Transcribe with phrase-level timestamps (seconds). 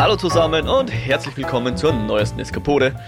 [0.00, 2.98] Hallo zusammen und herzlich willkommen zur neuesten Eskapode.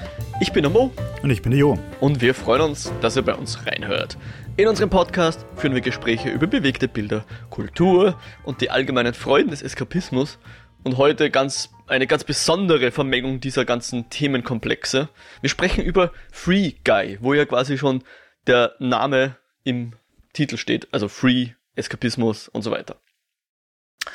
[0.42, 0.92] Ich bin der Mo.
[1.22, 1.78] Und ich bin der Jo.
[2.00, 4.18] Und wir freuen uns, dass ihr bei uns reinhört.
[4.58, 9.62] In unserem Podcast führen wir Gespräche über bewegte Bilder, Kultur und die allgemeinen Freuden des
[9.62, 10.39] Eskapismus.
[10.84, 15.09] Und heute ganz eine ganz besondere Vermengung dieser ganzen Themenkomplexe.
[15.40, 18.04] Wir sprechen über Free Guy, wo ja quasi schon
[18.46, 19.95] der Name im
[20.34, 22.96] Titel steht, also Free, Eskapismus und so weiter.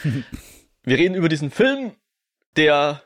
[0.83, 1.93] wir reden über diesen Film,
[2.57, 3.03] der,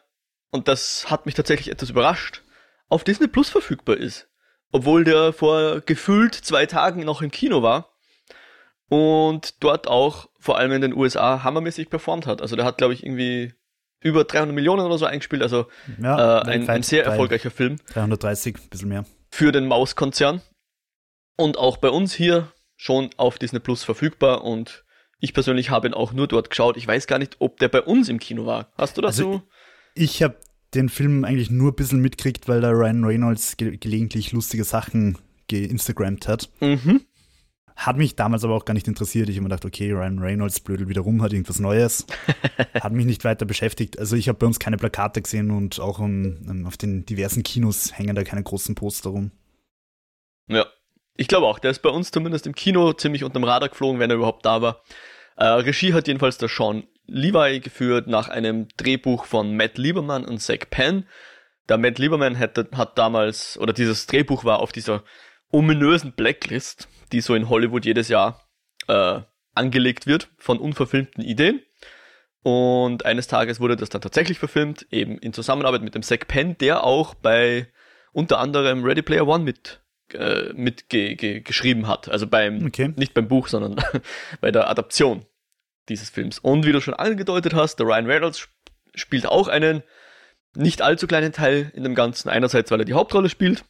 [0.49, 2.41] und das hat mich tatsächlich etwas überrascht,
[2.89, 4.27] auf Disney Plus verfügbar ist.
[4.71, 7.93] Obwohl der vor gefühlt zwei Tagen noch im Kino war
[8.87, 12.41] und dort auch vor allem in den USA hammermäßig performt hat.
[12.41, 13.53] Also der hat, glaube ich, irgendwie
[14.01, 15.67] über 300 Millionen oder so eingespielt, also
[16.01, 17.77] ja, äh, ein, ein, sehr erfolgreicher Film.
[17.93, 19.05] 330, ein bisschen mehr.
[19.29, 20.41] Für den Maus-Konzern.
[21.37, 24.83] Und auch bei uns hier schon auf Disney Plus verfügbar und
[25.21, 26.75] ich persönlich habe ihn auch nur dort geschaut.
[26.75, 28.71] Ich weiß gar nicht, ob der bei uns im Kino war.
[28.77, 29.41] Hast du das also, so?
[29.93, 30.35] Ich habe
[30.73, 35.17] den Film eigentlich nur ein bisschen mitkriegt, weil da Ryan Reynolds ge gelegentlich lustige Sachen
[35.47, 36.49] geinstagrammt hat.
[36.59, 37.01] Mhm.
[37.75, 39.29] Hat mich damals aber auch gar nicht interessiert.
[39.29, 42.05] Ich habe mir gedacht, okay, Ryan Reynolds blödel wieder rum, hat irgendwas Neues.
[42.73, 43.99] hat mich nicht weiter beschäftigt.
[43.99, 47.97] Also ich habe bei uns keine Plakate gesehen und auch um, auf den diversen Kinos
[47.97, 49.31] hängen da keine großen Poster rum.
[50.47, 50.65] Ja,
[51.15, 51.59] ich glaube auch.
[51.59, 54.61] Der ist bei uns zumindest im Kino ziemlich unterm Radar geflogen, wenn er überhaupt da
[54.61, 54.81] war.
[55.35, 60.39] Äh, Regie hat jedenfalls der Sean Levi geführt nach einem Drehbuch von Matt Lieberman und
[60.39, 61.07] Zach Penn.
[61.67, 65.03] Der Matt Lieberman hat, hat damals, oder dieses Drehbuch war auf dieser
[65.51, 68.47] ominösen Blacklist, die so in Hollywood jedes Jahr
[68.87, 69.19] äh,
[69.53, 71.61] angelegt wird von unverfilmten Ideen.
[72.43, 76.57] Und eines Tages wurde das dann tatsächlich verfilmt, eben in Zusammenarbeit mit dem Zach Penn,
[76.57, 77.67] der auch bei
[78.13, 79.80] unter anderem Ready Player One mit
[80.13, 81.43] äh, mit ge
[81.85, 82.09] hat.
[82.09, 82.93] Also beim, okay.
[82.95, 83.75] nicht beim Buch, sondern
[84.41, 85.25] bei der Adaption
[85.89, 86.39] dieses Films.
[86.39, 88.47] Und wie du schon angedeutet hast, der Ryan Reynolds
[88.95, 89.83] spielt auch einen
[90.55, 92.29] nicht allzu kleinen Teil in dem Ganzen.
[92.29, 93.63] Einerseits, weil er die Hauptrolle spielt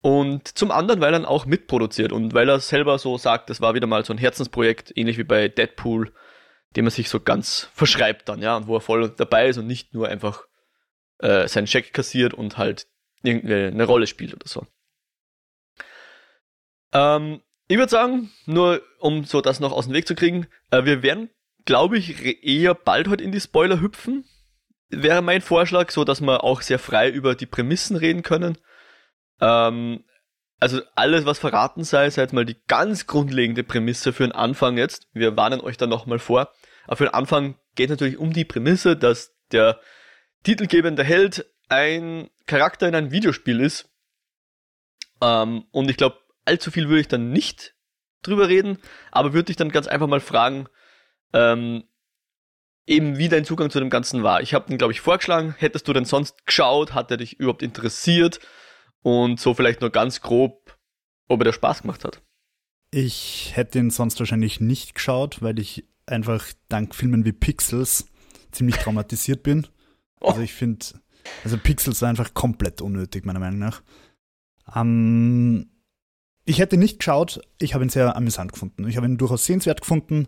[0.00, 3.74] und zum anderen, weil er auch mitproduziert und weil er selber so sagt, das war
[3.74, 6.12] wieder mal so ein Herzensprojekt, ähnlich wie bei Deadpool,
[6.76, 9.66] dem er sich so ganz verschreibt dann, ja, und wo er voll dabei ist und
[9.66, 10.44] nicht nur einfach
[11.18, 12.86] äh, seinen Check kassiert und halt
[13.22, 14.66] irgendeine Rolle spielt oder so.
[16.92, 20.84] Ähm, ich würde sagen, nur um so das noch aus dem Weg zu kriegen, äh,
[20.84, 21.30] wir werden,
[21.64, 24.24] glaube ich, eher bald heute in die Spoiler hüpfen.
[24.88, 28.56] Wäre mein Vorschlag, so dass wir auch sehr frei über die Prämissen reden können.
[29.40, 30.04] Ähm,
[30.60, 34.76] also alles, was verraten sei, sei jetzt mal die ganz grundlegende Prämisse für den Anfang
[34.76, 35.06] jetzt.
[35.12, 36.52] Wir warnen euch dann nochmal vor.
[36.86, 39.78] Aber für den Anfang geht natürlich um die Prämisse, dass der
[40.42, 43.90] titelgebende Held ein Charakter in einem Videospiel ist.
[45.20, 46.18] Ähm, und ich glaube,
[46.48, 47.74] allzu viel würde ich dann nicht
[48.22, 48.78] drüber reden,
[49.12, 50.66] aber würde dich dann ganz einfach mal fragen,
[51.32, 51.84] ähm,
[52.86, 54.40] eben wie dein Zugang zu dem Ganzen war.
[54.40, 55.54] Ich habe ihn, glaube ich, vorgeschlagen.
[55.58, 56.94] Hättest du denn sonst geschaut?
[56.94, 58.40] Hat er dich überhaupt interessiert?
[59.02, 60.76] Und so vielleicht nur ganz grob,
[61.28, 62.22] ob er dir Spaß gemacht hat.
[62.90, 68.06] Ich hätte ihn sonst wahrscheinlich nicht geschaut, weil ich einfach dank Filmen wie Pixels
[68.50, 69.66] ziemlich traumatisiert bin.
[70.20, 70.30] Oh.
[70.30, 70.84] Also ich finde,
[71.44, 73.82] also Pixels war einfach komplett unnötig, meiner Meinung nach.
[74.74, 75.70] Ähm,
[76.48, 78.88] ich hätte nicht geschaut, ich habe ihn sehr amüsant gefunden.
[78.88, 80.26] Ich habe ihn durchaus sehenswert gefunden.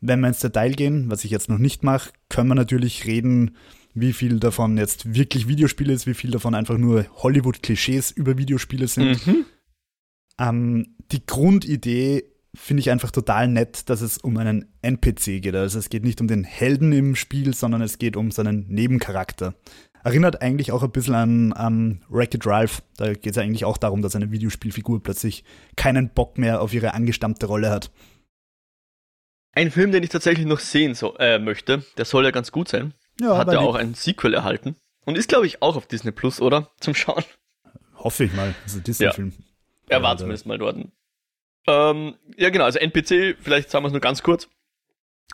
[0.00, 3.56] Wenn wir ins Detail gehen, was ich jetzt noch nicht mache, können wir natürlich reden,
[3.94, 8.88] wie viel davon jetzt wirklich Videospiele ist, wie viel davon einfach nur Hollywood-Klischees über Videospiele
[8.88, 9.24] sind.
[9.26, 9.44] Mhm.
[10.38, 15.54] Ähm, die Grundidee finde ich einfach total nett, dass es um einen NPC geht.
[15.54, 19.54] Also es geht nicht um den Helden im Spiel, sondern es geht um seinen Nebencharakter.
[20.02, 22.82] Erinnert eigentlich auch ein bisschen an, an Wreck-It Ralph.
[22.96, 25.44] Da geht es eigentlich auch darum, dass eine Videospielfigur plötzlich
[25.76, 27.90] keinen Bock mehr auf ihre angestammte Rolle hat.
[29.52, 32.68] Ein Film, den ich tatsächlich noch sehen so, äh, möchte, der soll ja ganz gut
[32.68, 32.94] sein.
[33.20, 34.76] Ja, hat ja auch ein Sequel erhalten.
[35.04, 36.70] Und ist, glaube ich, auch auf Disney Plus, oder?
[36.80, 37.24] Zum Schauen.
[37.96, 38.54] Hoffe ich mal.
[38.62, 39.32] Das ist ein Disney-Film.
[39.36, 39.96] Ja.
[39.96, 40.76] Er war zumindest mal dort.
[41.66, 42.64] Ähm, ja, genau.
[42.64, 44.48] Also NPC, vielleicht sagen wir es nur ganz kurz.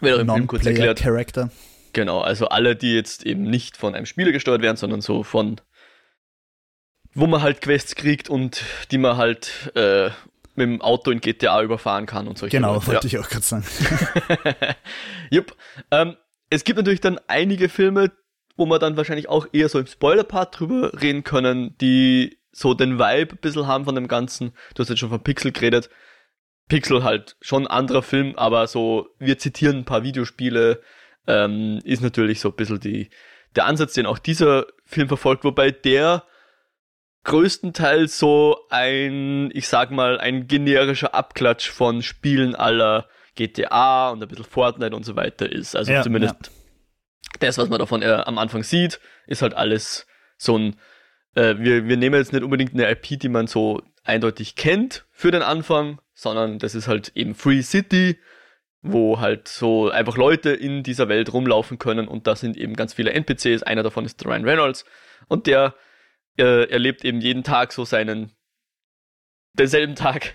[0.00, 0.98] Wird auch im Film kurz erklärt.
[0.98, 1.50] Character.
[1.96, 5.62] Genau, also alle, die jetzt eben nicht von einem Spieler gesteuert werden, sondern so von,
[7.14, 10.10] wo man halt Quests kriegt und die man halt äh,
[10.56, 12.86] mit dem Auto in GTA überfahren kann und solche Genau, Leute.
[12.88, 13.18] wollte ja.
[13.18, 13.64] ich auch gerade sagen.
[15.30, 15.56] Jupp.
[15.90, 16.18] Ähm,
[16.50, 18.12] es gibt natürlich dann einige Filme,
[18.58, 22.98] wo man dann wahrscheinlich auch eher so im Spoiler-Part drüber reden können, die so den
[22.98, 24.52] Vibe ein bisschen haben von dem Ganzen.
[24.74, 25.88] Du hast jetzt schon von Pixel geredet.
[26.68, 30.82] Pixel halt schon ein anderer Film, aber so, wir zitieren ein paar Videospiele,
[31.26, 33.10] ähm, ist natürlich so ein bisschen die,
[33.54, 36.24] der Ansatz, den auch dieser Film verfolgt, wobei der
[37.24, 44.28] größtenteils so ein, ich sag mal, ein generischer Abklatsch von Spielen aller GTA und ein
[44.28, 45.76] bisschen Fortnite und so weiter ist.
[45.76, 46.50] Also ja, zumindest ja.
[47.40, 50.06] das, was man davon äh, am Anfang sieht, ist halt alles
[50.38, 50.76] so ein,
[51.34, 55.32] äh, wir, wir nehmen jetzt nicht unbedingt eine IP, die man so eindeutig kennt für
[55.32, 58.18] den Anfang, sondern das ist halt eben Free City,
[58.92, 62.94] wo halt so einfach Leute in dieser Welt rumlaufen können und da sind eben ganz
[62.94, 63.62] viele NPCs.
[63.62, 64.84] Einer davon ist Ryan Reynolds
[65.28, 65.74] und der
[66.38, 68.32] äh, erlebt eben jeden Tag so seinen
[69.58, 70.34] denselben Tag.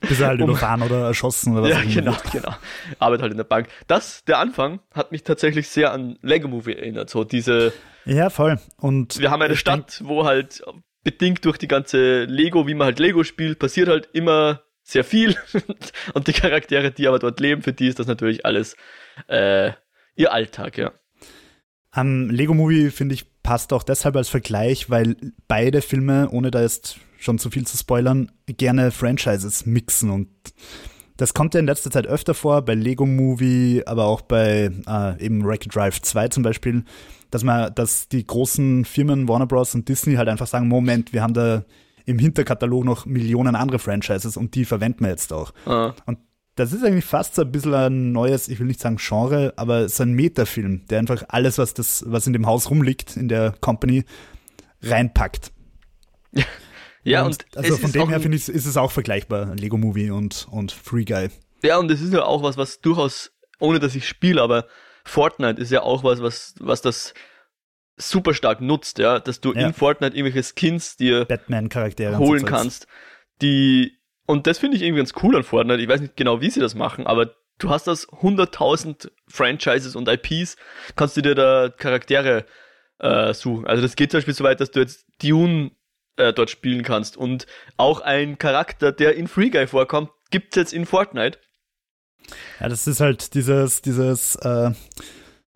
[0.00, 2.32] Bis er halt um, überfahren oder erschossen oder was Ja, genau, wird.
[2.32, 2.54] genau.
[2.98, 3.68] Arbeitet halt in der Bank.
[3.86, 7.10] Das, der Anfang, hat mich tatsächlich sehr an Lego Movie erinnert.
[7.10, 7.72] So diese.
[8.04, 8.58] Ja, voll.
[8.76, 10.62] Und wir haben eine Stadt, wo halt
[11.02, 15.36] bedingt durch die ganze Lego, wie man halt Lego spielt, passiert halt immer sehr viel.
[16.14, 18.74] und die Charaktere, die aber dort leben, für die ist das natürlich alles
[19.28, 19.72] äh,
[20.16, 20.92] ihr Alltag, ja.
[21.90, 26.60] Am Lego Movie, finde ich, passt auch deshalb als Vergleich, weil beide Filme, ohne da
[26.62, 30.28] jetzt schon zu viel zu spoilern, gerne Franchises mixen und
[31.16, 35.24] das kommt ja in letzter Zeit öfter vor, bei Lego Movie, aber auch bei äh,
[35.24, 36.84] eben Wreck Drive 2 zum Beispiel,
[37.32, 39.74] dass man, dass die großen Firmen Warner Bros.
[39.74, 41.64] und Disney halt einfach sagen, Moment, wir haben da
[42.08, 45.52] im Hinterkatalog noch Millionen andere Franchises und die verwenden wir jetzt auch.
[45.66, 45.92] Ah.
[46.06, 46.18] Und
[46.54, 49.88] das ist eigentlich fast so ein bisschen ein neues, ich will nicht sagen Genre, aber
[49.88, 53.54] so ein Metafilm, der einfach alles, was das, was in dem Haus rumliegt, in der
[53.60, 54.04] Company,
[54.82, 55.52] reinpackt.
[57.04, 60.10] Ja, und, und also von dem her finde ich, ist es auch vergleichbar, Lego Movie
[60.10, 61.28] und, und Free Guy.
[61.62, 64.66] Ja, und es ist ja auch was, was durchaus, ohne dass ich spiele, aber
[65.04, 67.14] Fortnite ist ja auch was, was, was das
[67.98, 69.66] super stark nutzt, ja, dass du ja.
[69.66, 72.86] in Fortnite irgendwelche Skins dir Batman-Charaktere holen kannst,
[73.42, 75.80] die, und das finde ich irgendwie ganz cool an Fortnite.
[75.80, 80.08] Ich weiß nicht genau, wie sie das machen, aber du hast das 100.000 Franchises und
[80.08, 80.56] IPs,
[80.96, 82.46] kannst du dir da Charaktere
[82.98, 83.66] äh, suchen.
[83.66, 85.72] Also das geht zum Beispiel so weit, dass du jetzt Dune
[86.16, 87.16] äh, dort spielen kannst.
[87.16, 87.46] Und
[87.76, 91.38] auch ein Charakter, der in Free Guy vorkommt, gibt's jetzt in Fortnite.
[92.60, 94.72] Ja, das ist halt dieses, dieses äh,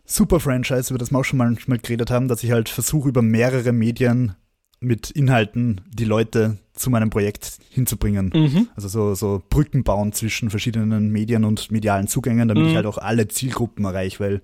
[0.05, 3.73] Super-Franchise, über das wir auch schon manchmal geredet haben, dass ich halt versuche, über mehrere
[3.73, 4.35] Medien
[4.81, 8.33] mit Inhalten die Leute zu meinem Projekt hinzubringen.
[8.35, 8.69] Mhm.
[8.75, 12.71] Also so, so Brücken bauen zwischen verschiedenen Medien und medialen Zugängen, damit mhm.
[12.71, 14.43] ich halt auch alle Zielgruppen erreiche, weil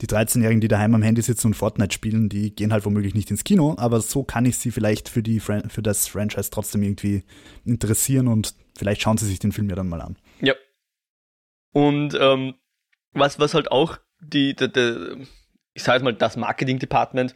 [0.00, 3.30] die 13-Jährigen, die daheim am Handy sitzen und Fortnite spielen, die gehen halt womöglich nicht
[3.30, 7.22] ins Kino, aber so kann ich sie vielleicht für, die, für das Franchise trotzdem irgendwie
[7.64, 10.16] interessieren und vielleicht schauen sie sich den Film ja dann mal an.
[10.40, 10.54] Ja.
[11.72, 12.54] Und ähm,
[13.12, 15.26] was, was halt auch die, die, die
[15.74, 17.34] ich sage mal, das Marketing-Department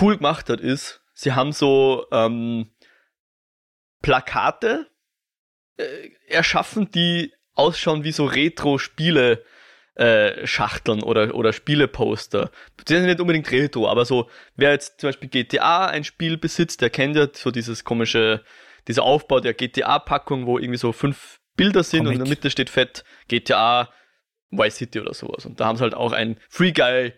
[0.00, 2.70] cool gemacht hat, ist, sie haben so ähm,
[4.02, 4.90] Plakate
[5.76, 9.44] äh, erschaffen, die ausschauen wie so Retro-Spiele
[9.94, 12.50] äh, Schachteln oder, oder Spieleposter.
[12.88, 16.80] Die sind nicht unbedingt Retro, aber so, wer jetzt zum Beispiel GTA ein Spiel besitzt,
[16.82, 18.44] der kennt ja so dieses komische,
[18.86, 22.08] dieser Aufbau der GTA-Packung, wo irgendwie so fünf Bilder sind Comic.
[22.08, 23.92] und in der Mitte steht fett GTA
[24.50, 25.46] Vice City oder sowas.
[25.46, 27.12] Und da haben sie halt auch ein Free Guy,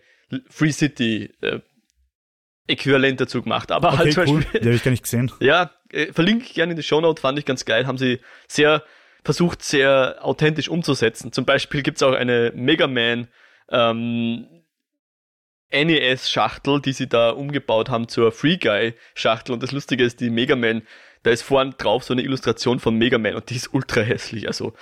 [0.49, 1.59] Free City äh,
[2.67, 3.71] Äquivalent dazu gemacht.
[3.71, 4.41] Aber halt okay, halt zum cool.
[4.43, 4.59] Beispiel.
[4.61, 5.31] Den habe ich gar nicht gesehen.
[5.39, 7.87] Ja, äh, verlinke ich gerne in die Show Note, fand ich ganz geil.
[7.87, 8.83] Haben sie sehr
[9.23, 11.31] versucht sehr authentisch umzusetzen.
[11.31, 13.27] Zum Beispiel gibt's auch eine Mega Man
[13.69, 14.47] ähm,
[15.71, 19.53] NES-Schachtel, die sie da umgebaut haben zur Free Guy-Schachtel.
[19.53, 20.81] Und das Lustige ist, die Mega Man,
[21.23, 24.47] da ist vorn drauf so eine Illustration von Mega Man und die ist ultra hässlich.
[24.47, 24.73] Also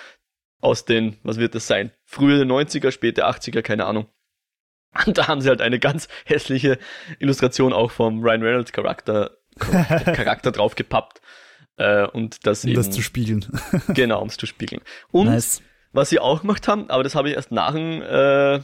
[0.60, 1.92] aus den, was wird das sein?
[2.06, 4.08] Frühe 90er, späte 80er, keine Ahnung.
[5.06, 6.80] Und da haben sie halt eine ganz hässliche
[7.20, 11.22] Illustration auch vom Ryan Reynolds Charakter, Charakter drauf gepappt.
[11.80, 13.46] Äh, und das um eben, das zu spiegeln.
[13.90, 14.82] genau, um es zu spiegeln.
[15.12, 15.62] Und nice.
[15.94, 18.60] was sie auch gemacht haben, aber das habe ich erst nach dem, äh,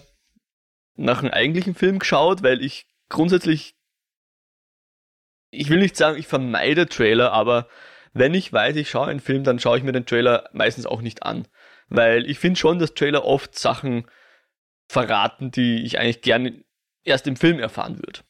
[0.95, 3.75] nach dem eigentlichen Film geschaut, weil ich grundsätzlich,
[5.49, 7.69] ich will nicht sagen, ich vermeide Trailer, aber
[8.13, 11.01] wenn ich weiß, ich schaue einen Film, dann schaue ich mir den Trailer meistens auch
[11.01, 11.47] nicht an.
[11.87, 14.05] Weil ich finde schon, dass Trailer oft Sachen
[14.87, 16.63] verraten, die ich eigentlich gerne
[17.03, 18.21] erst im Film erfahren würde.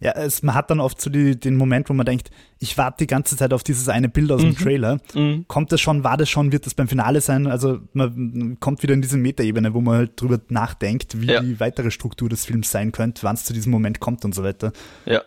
[0.00, 3.04] Ja, es, man hat dann oft so die, den Moment, wo man denkt, ich warte
[3.04, 4.54] die ganze Zeit auf dieses eine Bild aus mhm.
[4.54, 5.00] dem Trailer.
[5.14, 5.44] Mhm.
[5.48, 7.46] Kommt das schon, war das schon, wird das beim Finale sein?
[7.46, 11.40] Also man kommt wieder in diese Metaebene, wo man halt drüber nachdenkt, wie ja.
[11.40, 14.42] die weitere Struktur des Films sein könnte, wann es zu diesem Moment kommt und so
[14.42, 14.72] weiter.
[15.04, 15.22] Ja.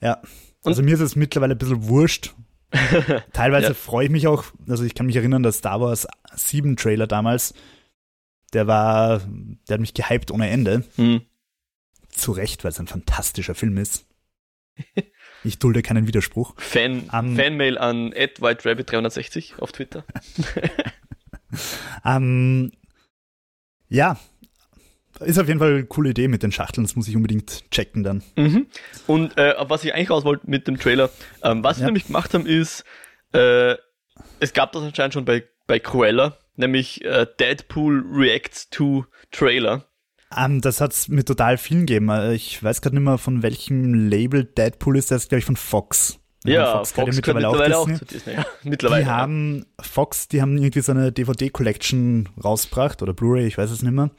[0.00, 0.20] Ja.
[0.64, 2.34] Also mir ist es mittlerweile ein bisschen wurscht.
[3.32, 3.74] Teilweise ja.
[3.74, 7.54] freue ich mich auch, also ich kann mich erinnern, dass Star Wars 7 Trailer damals,
[8.52, 9.20] der war,
[9.68, 10.84] der hat mich gehypt ohne Ende.
[10.96, 11.22] Mhm.
[12.10, 14.06] Zu Recht, weil es ein fantastischer Film ist.
[15.44, 16.54] Ich dulde keinen Widerspruch.
[16.58, 20.04] Fan, um, Fanmail an whiterabbit360 auf Twitter.
[22.04, 22.72] um,
[23.88, 24.18] ja,
[25.20, 28.02] ist auf jeden Fall eine coole Idee mit den Schachteln, das muss ich unbedingt checken
[28.02, 28.22] dann.
[28.36, 28.66] Mhm.
[29.06, 31.10] Und äh, was ich eigentlich raus wollte mit dem Trailer,
[31.42, 31.80] ähm, was ja.
[31.80, 32.84] sie nämlich gemacht haben, ist,
[33.32, 33.74] äh,
[34.40, 39.84] es gab das anscheinend schon bei, bei Cruella, nämlich äh, Deadpool Reacts to Trailer.
[40.30, 42.10] Um, ähm, das hat es mir total vielen gegeben.
[42.10, 45.10] Äh, ich weiß gerade nicht mehr, von welchem Label Deadpool ist.
[45.10, 46.18] Das ist, glaube ich, von Fox.
[46.44, 47.94] Ja, Fox, Fox mittlerweile, mittlerweile, auch, Disney.
[47.94, 48.32] auch zu Disney.
[48.34, 49.04] Ja, mittlerweile.
[49.04, 53.82] Die haben, Fox, die haben irgendwie so eine DVD-Collection rausgebracht oder Blu-ray, ich weiß es
[53.82, 54.10] nicht mehr,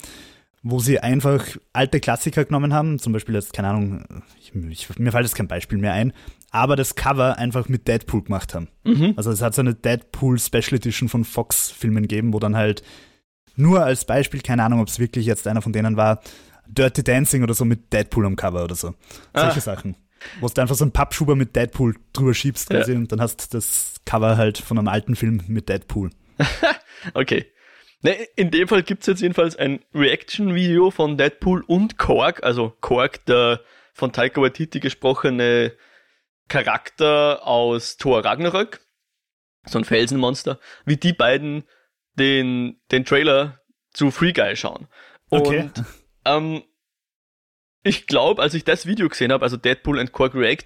[0.62, 5.12] wo sie einfach alte Klassiker genommen haben, zum Beispiel jetzt, keine Ahnung, ich, ich, mir
[5.12, 6.14] fällt jetzt kein Beispiel mehr ein,
[6.52, 8.68] aber das Cover einfach mit Deadpool gemacht haben.
[8.84, 9.14] Mhm.
[9.16, 12.84] Also es hat so eine Deadpool Special Edition von Fox-Filmen gegeben, wo dann halt
[13.56, 16.22] nur als Beispiel, keine Ahnung, ob es wirklich jetzt einer von denen war,
[16.68, 18.94] Dirty Dancing oder so mit Deadpool am Cover oder so.
[19.34, 19.62] Solche ah.
[19.62, 19.96] Sachen.
[20.42, 22.98] Wo du einfach so einen Pappschuber mit Deadpool drüber schiebst quasi ja.
[22.98, 26.10] und dann hast du das Cover halt von einem alten Film mit Deadpool.
[27.14, 27.46] okay.
[28.02, 32.74] Ne, in dem Fall gibt es jetzt jedenfalls ein Reaction-Video von Deadpool und Korg, also
[32.80, 33.62] Korg, der
[33.94, 35.74] von Taika Waititi gesprochene
[36.48, 38.80] Charakter aus Thor Ragnarök,
[39.66, 41.64] so ein Felsenmonster, wie die beiden
[42.18, 43.60] den, den Trailer
[43.92, 44.88] zu Free Guy schauen.
[45.30, 45.70] Und okay.
[46.26, 46.64] ähm,
[47.84, 50.66] ich glaube, als ich das Video gesehen habe, also Deadpool and Korg React,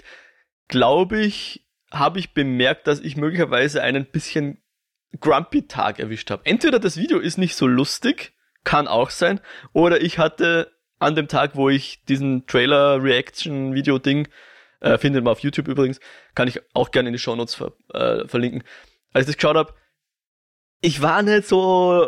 [0.68, 4.63] glaube ich, habe ich bemerkt, dass ich möglicherweise einen bisschen
[5.20, 6.46] grumpy Tag erwischt habe.
[6.46, 9.40] Entweder das Video ist nicht so lustig, kann auch sein,
[9.74, 14.28] oder ich hatte an dem Tag, wo ich diesen Trailer Reaction Video Ding
[14.80, 16.00] äh, findet man auf YouTube übrigens,
[16.36, 18.64] kann ich auch gerne in die Show Notes ver äh, verlinken.
[19.14, 19.74] Als ich das geschaut habe,
[20.82, 22.06] ich war nicht so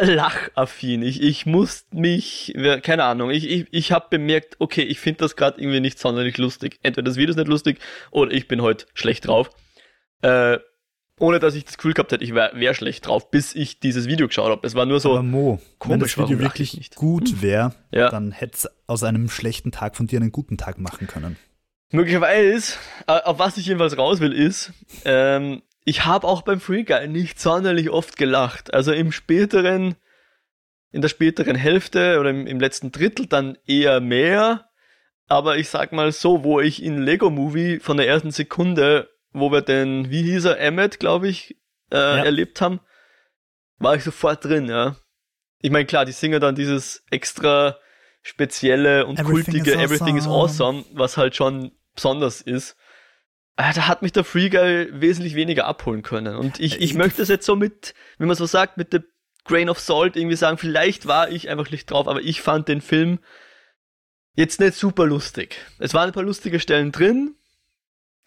[0.00, 1.02] äh, lachaffin.
[1.02, 5.34] Ich, ich musste mich, keine Ahnung, ich, ich, ich habe bemerkt, okay, ich finde das
[5.34, 6.78] gerade irgendwie nicht sonderlich lustig.
[6.82, 7.78] Entweder das Video ist nicht lustig
[8.10, 9.50] oder ich bin heute schlecht drauf.
[10.20, 10.58] Äh,
[11.18, 14.06] ohne dass ich das Gefühl gehabt hätte, ich wäre wär schlecht drauf, bis ich dieses
[14.06, 14.66] Video geschaut habe.
[14.66, 18.10] Es war nur so Aber Mo, komisch, wenn das Video wirklich gut wäre, ja.
[18.10, 21.36] dann hätte es aus einem schlechten Tag von dir einen guten Tag machen können.
[21.90, 22.74] Möglicherweise,
[23.06, 24.72] äh, auf was ich jedenfalls raus will, ist,
[25.04, 28.74] ähm, ich habe auch beim Free Guy nicht sonderlich oft gelacht.
[28.74, 29.94] Also im späteren,
[30.92, 34.68] in der späteren Hälfte oder im, im letzten Drittel dann eher mehr.
[35.28, 39.50] Aber ich sag mal so, wo ich in Lego Movie von der ersten Sekunde, wo
[39.50, 41.56] wir den, wie hieß er, Emmet, glaube ich,
[41.90, 42.24] äh, ja.
[42.24, 42.80] erlebt haben,
[43.78, 44.96] war ich sofort drin, ja.
[45.60, 47.76] Ich meine, klar, die singen dann dieses extra
[48.22, 52.76] spezielle und Everything kultige is Everything is Awesome, was halt schon besonders ist.
[53.56, 56.36] Ah, da hat mich der Free Guy wesentlich weniger abholen können.
[56.36, 59.04] Und ich, ich möchte es jetzt so mit, wie man so sagt, mit dem
[59.44, 62.80] Grain of Salt irgendwie sagen, vielleicht war ich einfach nicht drauf, aber ich fand den
[62.80, 63.18] Film
[64.34, 65.56] jetzt nicht super lustig.
[65.80, 67.34] Es waren ein paar lustige Stellen drin,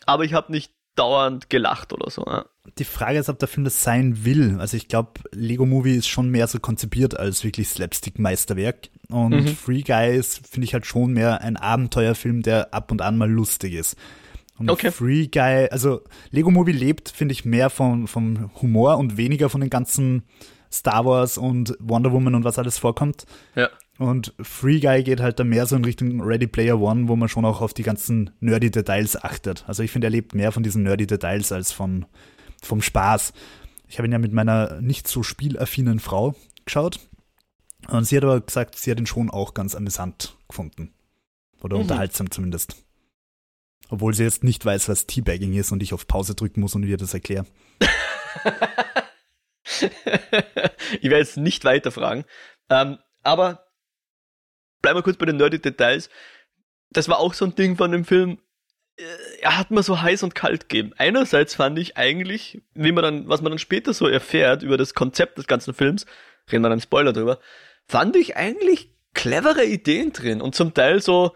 [0.06, 2.24] aber ich habe nicht dauernd gelacht oder so.
[2.26, 2.46] Ja.
[2.78, 4.58] Die Frage ist, ob der Film das sein will.
[4.60, 8.90] Also ich glaube, Lego Movie ist schon mehr so konzipiert als wirklich Slapstick-Meisterwerk.
[9.10, 9.48] Und mhm.
[9.56, 13.74] Free Guys finde ich halt schon mehr ein Abenteuerfilm, der ab und an mal lustig
[13.74, 13.96] ist.
[14.58, 14.92] Und okay.
[14.92, 19.62] Free Guy, also Lego Movie lebt, finde ich, mehr vom, vom Humor und weniger von
[19.62, 20.24] den ganzen
[20.72, 23.26] Star Wars und Wonder Woman und was alles vorkommt.
[23.56, 23.70] Ja.
[24.02, 27.30] Und Free Guy geht halt da mehr so in Richtung Ready Player One, wo man
[27.30, 29.64] schon auch auf die ganzen nerdy Details achtet.
[29.68, 32.08] Also ich finde, er lebt mehr von diesen nerdy Details als von,
[32.64, 33.32] vom Spaß.
[33.88, 36.34] Ich habe ihn ja mit meiner nicht so spielaffinen Frau
[36.66, 37.00] geschaut.
[37.90, 40.96] Und sie hat aber gesagt, sie hat ihn schon auch ganz amüsant gefunden.
[41.62, 41.84] Oder mhm.
[41.84, 42.84] unterhaltsam zumindest.
[43.90, 46.82] Obwohl sie jetzt nicht weiß, was Teabagging ist und ich auf Pause drücken muss und
[46.82, 47.46] ihr das erkläre.
[49.80, 52.26] ich werde jetzt nicht weiter fragen.
[52.68, 53.68] Ähm, aber
[54.82, 56.10] bleiben wir kurz bei den nerdy Details.
[56.90, 58.40] Das war auch so ein Ding von dem Film.
[58.98, 59.04] Äh,
[59.42, 60.94] er hat mir so heiß und kalt gegeben.
[60.98, 64.94] Einerseits fand ich eigentlich, wie man dann, was man dann später so erfährt über das
[64.94, 66.06] Konzept des ganzen Films,
[66.52, 67.40] reden wir dann Spoiler drüber,
[67.88, 71.36] fand ich eigentlich clevere Ideen drin und zum Teil so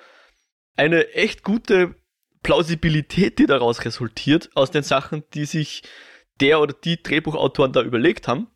[0.77, 1.95] eine echt gute
[2.43, 5.83] Plausibilität, die daraus resultiert, aus den Sachen, die sich
[6.39, 8.47] der oder die Drehbuchautoren da überlegt haben.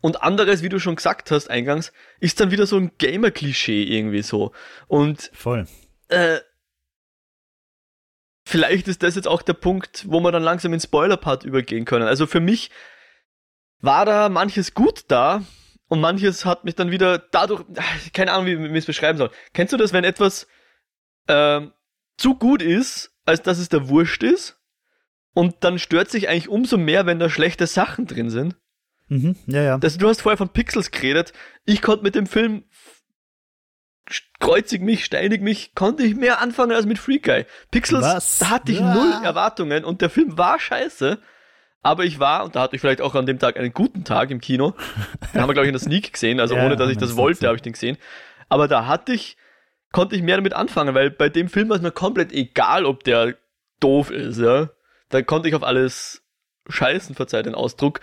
[0.00, 4.22] Und anderes, wie du schon gesagt hast eingangs, ist dann wieder so ein Gamer-Klischee irgendwie
[4.22, 4.52] so.
[4.86, 5.66] Und voll.
[6.08, 6.40] Äh,
[8.44, 12.06] vielleicht ist das jetzt auch der Punkt, wo wir dann langsam in Spoiler-Part übergehen können.
[12.06, 12.70] Also für mich
[13.80, 15.42] war da manches gut da
[15.88, 17.64] und manches hat mich dann wieder dadurch,
[18.12, 19.30] keine Ahnung, wie ich es beschreiben soll.
[19.52, 20.46] Kennst du das, wenn etwas
[21.28, 21.72] ähm,
[22.16, 24.60] zu gut ist, als dass es der Wurscht ist.
[25.32, 28.56] Und dann stört sich eigentlich umso mehr, wenn da schlechte Sachen drin sind.
[29.08, 29.78] Mhm, ja, ja.
[29.78, 31.32] Das, du hast vorher von Pixels geredet.
[31.64, 32.64] Ich konnte mit dem Film
[34.38, 37.46] kreuzig mich, steinig mich, konnte ich mehr anfangen als mit Free Guy.
[37.70, 38.38] Pixels, Was?
[38.38, 38.94] da hatte ich ja.
[38.94, 41.18] null Erwartungen und der Film war scheiße.
[41.80, 44.30] Aber ich war, und da hatte ich vielleicht auch an dem Tag einen guten Tag
[44.30, 44.74] im Kino.
[45.34, 47.16] Den haben wir, glaube ich, in der Sneak gesehen, also ja, ohne dass ich das
[47.16, 47.98] wollte, habe ich den gesehen.
[48.48, 49.36] Aber da hatte ich
[49.94, 53.04] konnte ich mehr damit anfangen, weil bei dem Film war es mir komplett egal, ob
[53.04, 53.36] der
[53.80, 54.70] doof ist, ja.
[55.08, 56.22] Da konnte ich auf alles
[56.68, 58.00] scheißen, verzeiht den Ausdruck.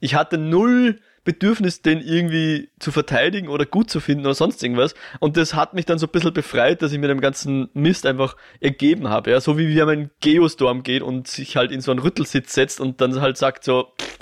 [0.00, 4.94] Ich hatte null Bedürfnis, den irgendwie zu verteidigen oder gut zu finden oder sonst irgendwas.
[5.20, 8.04] Und das hat mich dann so ein bisschen befreit, dass ich mir dem ganzen Mist
[8.04, 9.30] einfach ergeben habe.
[9.30, 12.52] Ja, so wie wenn man in Geostorm geht und sich halt in so einen Rüttelsitz
[12.52, 14.18] setzt und dann halt sagt so, pff,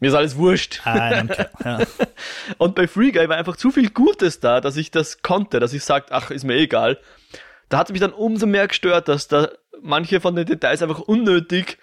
[0.00, 0.80] mir ist alles wurscht.
[0.84, 1.24] Ah,
[1.64, 1.80] ja.
[2.58, 5.74] und bei Free Guy war einfach zu viel Gutes da, dass ich das konnte, dass
[5.74, 6.98] ich sagt, ach, ist mir egal.
[7.68, 9.50] Da hat es mich dann umso mehr gestört, dass da
[9.82, 11.78] manche von den Details einfach unnötig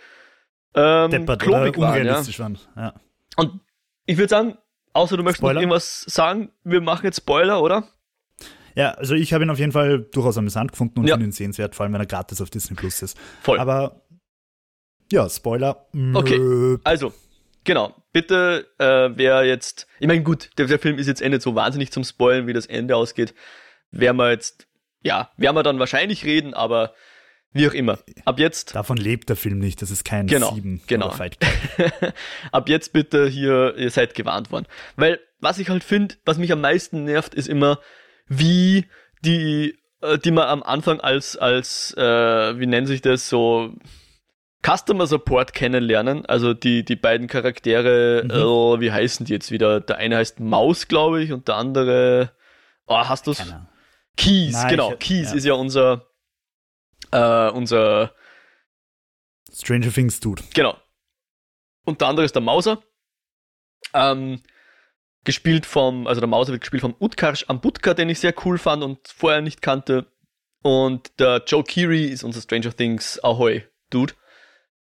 [0.73, 1.99] ähm, Deppert klobig waren.
[1.99, 2.45] Unrealistisch ja.
[2.45, 2.57] waren.
[2.75, 2.93] Ja.
[3.35, 3.59] Und
[4.05, 4.57] ich würde sagen,
[4.93, 5.55] außer du möchtest Spoiler?
[5.55, 7.87] noch irgendwas sagen, wir machen jetzt Spoiler, oder?
[8.75, 11.15] Ja, also ich habe ihn auf jeden Fall durchaus amüsant gefunden und ja.
[11.15, 13.17] finde ihn sehenswert, vor allem wenn er gratis auf Disney Plus ist.
[13.41, 13.57] Voll.
[13.57, 14.01] Aber
[15.11, 15.87] ja, Spoiler.
[16.13, 17.13] Okay, also,
[17.63, 17.95] genau.
[18.11, 21.53] Bitte, äh, wer jetzt, ich meine, gut, der, der, Film ist jetzt eh nicht so
[21.55, 23.33] wahnsinnig zum Spoilen, wie das Ende ausgeht.
[23.91, 24.67] Werden wir jetzt,
[25.03, 26.93] ja, werden wir dann wahrscheinlich reden, aber
[27.55, 27.97] wie auch immer.
[28.25, 28.75] Ab jetzt.
[28.75, 29.81] Davon lebt der Film nicht.
[29.81, 31.09] Das ist kein genau, Sieben genau.
[31.09, 31.37] Fight
[32.51, 34.65] Ab jetzt bitte hier, ihr seid gewarnt worden.
[34.97, 37.79] Weil, was ich halt finde, was mich am meisten nervt, ist immer,
[38.27, 38.85] wie
[39.23, 42.01] die, äh, die man am Anfang als, als, äh,
[42.59, 43.73] wie nennt sich das, so,
[44.61, 46.25] Customer Support kennenlernen.
[46.25, 48.31] Also die, die beiden Charaktere, mhm.
[48.31, 49.79] äh, wie heißen die jetzt wieder?
[49.79, 52.31] Der eine heißt Maus, glaube ich, und der andere,
[52.87, 53.41] oh, hast du's?
[54.17, 54.91] Keys, Nein, genau.
[54.91, 55.37] Ich, Keys ja.
[55.37, 56.07] ist ja unser,
[57.15, 58.13] äh, unser
[59.51, 60.43] Stranger Things Dude.
[60.53, 60.77] Genau.
[61.85, 62.83] Und der andere ist der Mauser.
[63.93, 64.41] Ähm,
[65.23, 68.83] gespielt vom, also der Mauser wird gespielt vom Utkarsh Ambutka, den ich sehr cool fand
[68.83, 70.11] und vorher nicht kannte.
[70.61, 74.13] Und der Joe Keery ist unser Stranger Things Ahoy Dude,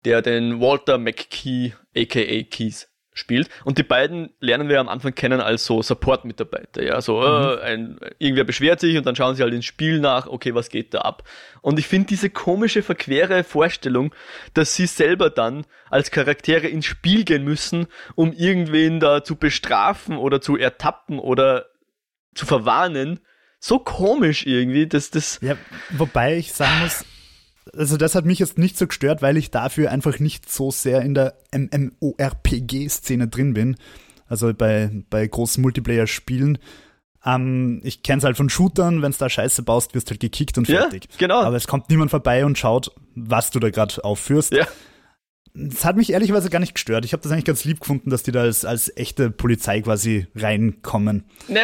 [0.04, 3.48] der den Walter McKee, aka Keys, spielt.
[3.64, 6.82] Und die beiden lernen wir am Anfang kennen als so Support-Mitarbeiter.
[6.82, 7.62] Ja, so äh, mhm.
[7.62, 10.92] ein, irgendwer beschwert sich und dann schauen sie halt ins Spiel nach, okay, was geht
[10.92, 11.22] da ab?
[11.62, 14.14] Und ich finde diese komische, verquere Vorstellung,
[14.52, 20.18] dass sie selber dann als Charaktere ins Spiel gehen müssen, um irgendwen da zu bestrafen
[20.18, 21.66] oder zu ertappen oder
[22.34, 23.20] zu verwarnen,
[23.60, 25.38] so komisch irgendwie, dass das.
[25.40, 25.56] Ja,
[25.90, 27.04] wobei ich sagen muss,
[27.72, 31.02] also das hat mich jetzt nicht so gestört, weil ich dafür einfach nicht so sehr
[31.02, 33.76] in der MMORPG-Szene drin bin.
[34.26, 36.58] Also bei, bei großen Multiplayer-Spielen.
[37.24, 40.20] Ähm, ich kenne es halt von Shootern, wenn du da Scheiße baust, wirst du halt
[40.20, 41.08] gekickt und fertig.
[41.12, 41.42] Ja, genau.
[41.42, 44.52] Aber es kommt niemand vorbei und schaut, was du da gerade aufführst.
[44.52, 44.66] Ja.
[45.56, 47.04] Das hat mich ehrlicherweise gar nicht gestört.
[47.04, 50.26] Ich habe das eigentlich ganz lieb gefunden, dass die da als, als echte Polizei quasi
[50.34, 51.24] reinkommen.
[51.46, 51.60] Na,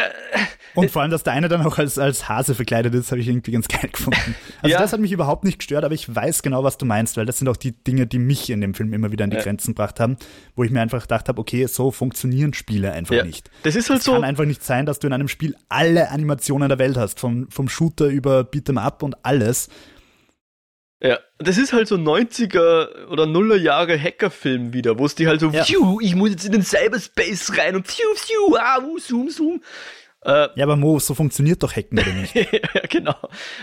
[0.75, 3.27] und vor allem, dass der eine dann auch als, als Hase verkleidet ist, habe ich
[3.27, 4.35] irgendwie ganz geil gefunden.
[4.61, 4.79] Also ja.
[4.79, 7.37] das hat mich überhaupt nicht gestört, aber ich weiß genau, was du meinst, weil das
[7.37, 9.43] sind auch die Dinge, die mich in dem Film immer wieder an die ja.
[9.43, 10.17] Grenzen gebracht haben,
[10.55, 13.25] wo ich mir einfach gedacht habe, okay, so funktionieren Spiele einfach ja.
[13.25, 13.51] nicht.
[13.63, 14.13] Das ist halt es so.
[14.13, 17.49] kann einfach nicht sein, dass du in einem Spiel alle Animationen der Welt hast, vom,
[17.49, 19.69] vom Shooter über Beat'em Up und alles.
[21.03, 25.39] Ja, das ist halt so 90er oder Nuller Jahre Hackerfilm wieder, wo es die halt
[25.39, 25.65] so, ja.
[26.01, 29.63] Ich muss jetzt in den Cyberspace rein und pfiuh, pfiuh, ah, uh, zoom, zoom.
[30.23, 32.35] Äh, ja, aber Mo, so funktioniert doch Hacken oder nicht?
[32.35, 33.15] ja, genau.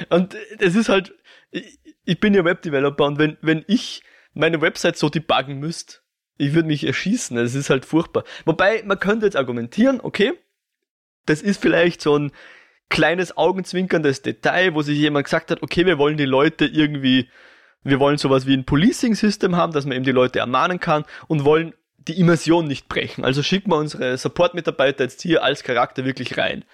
[0.09, 1.15] Und es ist halt,
[1.53, 4.03] ich, ich bin ja Webdeveloper und wenn, wenn ich
[4.35, 5.99] meine Website so debuggen müsste,
[6.39, 7.37] ich würde mich erschießen.
[7.39, 8.25] Es ist halt furchtbar.
[8.47, 10.33] Wobei, man könnte jetzt argumentieren, okay,
[11.27, 12.33] das ist vielleicht so ein
[12.89, 17.29] kleines augenzwinkerndes Detail, wo sich jemand gesagt hat, okay, wir wollen die Leute irgendwie,
[17.83, 21.45] wir wollen sowas wie ein Policing-System haben, dass man eben die Leute ermahnen kann und
[21.45, 23.25] wollen die Immersion nicht brechen.
[23.25, 26.65] Also schicken wir unsere Support-Mitarbeiter jetzt hier als Charakter wirklich rein.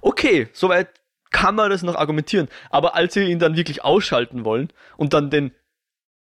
[0.00, 0.88] Okay, soweit
[1.30, 2.48] kann man das noch argumentieren.
[2.70, 5.52] Aber als sie ihn dann wirklich ausschalten wollen und dann den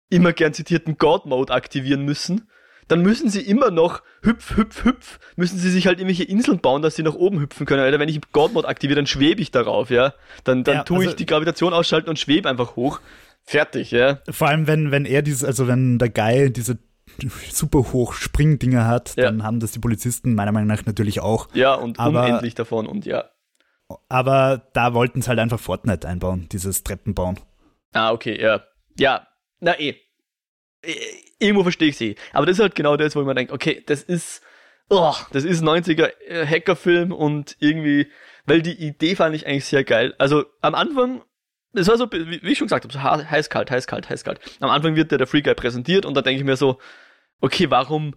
[0.10, 2.50] immer gern zitierten God-Mode aktivieren müssen,
[2.88, 6.82] dann müssen sie immer noch hüpf, hüpf, hüpf, müssen sie sich halt irgendwelche Inseln bauen,
[6.82, 7.82] dass sie nach oben hüpfen können.
[7.82, 10.14] Alter, wenn ich God-Mode aktiviere, dann schwebe ich darauf, ja.
[10.44, 13.00] Dann, dann ja, tue also ich die Gravitation ausschalten und schwebe einfach hoch.
[13.44, 14.20] Fertig, ja.
[14.30, 16.80] Vor allem, wenn, wenn er dieses, also wenn der Guy diese
[17.52, 19.26] super hoch Springdinger hat, ja.
[19.26, 21.48] dann haben das die Polizisten meiner Meinung nach natürlich auch.
[21.54, 23.26] Ja, und aber, unendlich davon und ja.
[24.10, 27.40] Aber da wollten sie halt einfach Fortnite einbauen, dieses Treppenbauen.
[27.94, 28.64] Ah, okay, ja.
[28.98, 29.28] Ja,
[29.60, 29.96] na eh
[31.40, 32.16] irgendwo verstehe ich sie.
[32.34, 34.42] Aber das ist halt genau das, wo man denkt, okay, das ist,
[34.90, 38.08] oh, das ist 90er äh, Hackerfilm und irgendwie,
[38.46, 40.16] weil die Idee fand ich eigentlich sehr geil.
[40.18, 41.22] Also am Anfang,
[41.74, 44.40] das war so, wie ich schon gesagt habe, so heiß, kalt, heiß, kalt, heiß, kalt.
[44.60, 46.80] Am Anfang wird der, der Free Guy präsentiert und da denke ich mir so,
[47.42, 48.16] okay, warum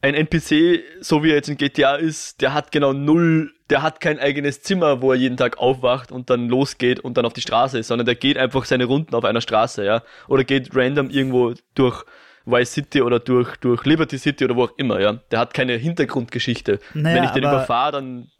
[0.00, 4.00] ein NPC, so wie er jetzt in GTA ist, der hat genau null, der hat
[4.00, 7.40] kein eigenes Zimmer, wo er jeden Tag aufwacht und dann losgeht und dann auf die
[7.40, 10.02] Straße ist, sondern der geht einfach seine Runden auf einer Straße, ja.
[10.28, 12.04] Oder geht random irgendwo durch
[12.44, 15.14] Vice City oder durch, durch Liberty City oder wo auch immer, ja.
[15.30, 16.78] Der hat keine Hintergrundgeschichte.
[16.94, 18.30] Naja, Wenn ich den überfahre, dann,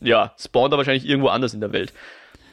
[0.00, 1.92] ja, spawnt er wahrscheinlich irgendwo anders in der Welt.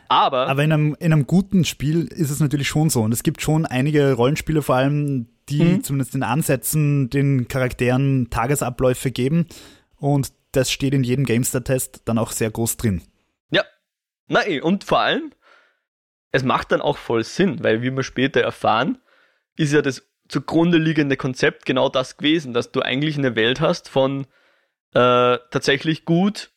[0.09, 3.01] Aber, aber in einem, in einem guten Spiel ist es natürlich schon so.
[3.03, 5.83] Und es gibt schon einige Rollenspiele, vor allem, die mhm.
[5.83, 9.47] zumindest in Ansätzen den Charakteren Tagesabläufe geben.
[9.97, 13.03] Und das steht in jedem GameStar-Test dann auch sehr groß drin.
[13.51, 13.63] Ja.
[14.27, 15.31] Nein, und vor allem,
[16.31, 18.97] es macht dann auch voll Sinn, weil wie wir später erfahren,
[19.55, 23.89] ist ja das zugrunde liegende Konzept genau das gewesen, dass du eigentlich eine Welt hast
[23.89, 24.25] von
[24.93, 26.51] äh, tatsächlich gut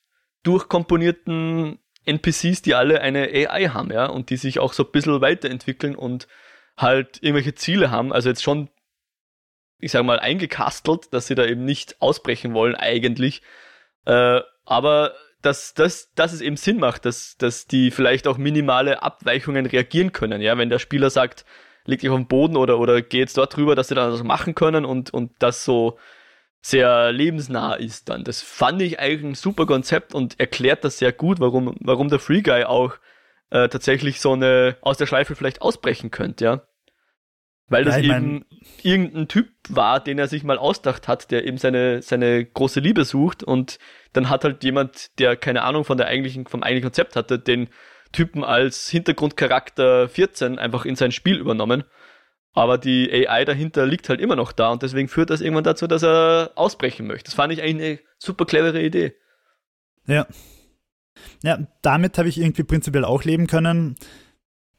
[0.44, 5.20] durchkomponierten NPCs, die alle eine AI haben, ja, und die sich auch so ein bisschen
[5.20, 6.28] weiterentwickeln und
[6.76, 8.12] halt irgendwelche Ziele haben.
[8.12, 8.68] Also jetzt schon,
[9.78, 13.42] ich sag mal, eingekastelt, dass sie da eben nicht ausbrechen wollen eigentlich.
[14.04, 19.02] Äh, aber dass, dass, dass es eben Sinn macht, dass, dass die vielleicht auch minimale
[19.02, 20.40] Abweichungen reagieren können.
[20.40, 21.44] Ja, wenn der Spieler sagt,
[21.84, 24.22] leg dich auf den Boden oder, oder geh jetzt dort drüber, dass sie dann das
[24.22, 25.98] machen können und, und das so
[26.60, 28.24] sehr lebensnah ist dann.
[28.24, 32.20] Das fand ich eigentlich ein super Konzept und erklärt das sehr gut, warum, warum der
[32.20, 32.94] Free Guy auch
[33.50, 36.62] äh, tatsächlich so eine aus der Schleife vielleicht ausbrechen könnte, ja.
[37.68, 38.44] Weil das ja, eben
[38.82, 43.04] irgendein Typ war, den er sich mal ausdacht hat, der eben seine, seine große Liebe
[43.04, 43.78] sucht und
[44.12, 47.70] dann hat halt jemand, der keine Ahnung von der eigentlichen, vom eigentlichen Konzept hatte, den
[48.12, 51.84] Typen als Hintergrundcharakter 14 einfach in sein Spiel übernommen.
[52.54, 55.86] Aber die AI dahinter liegt halt immer noch da und deswegen führt das irgendwann dazu,
[55.86, 57.24] dass er ausbrechen möchte.
[57.24, 59.14] Das fand ich eigentlich eine super clevere Idee.
[60.06, 60.26] Ja.
[61.42, 63.96] Ja, damit habe ich irgendwie prinzipiell auch leben können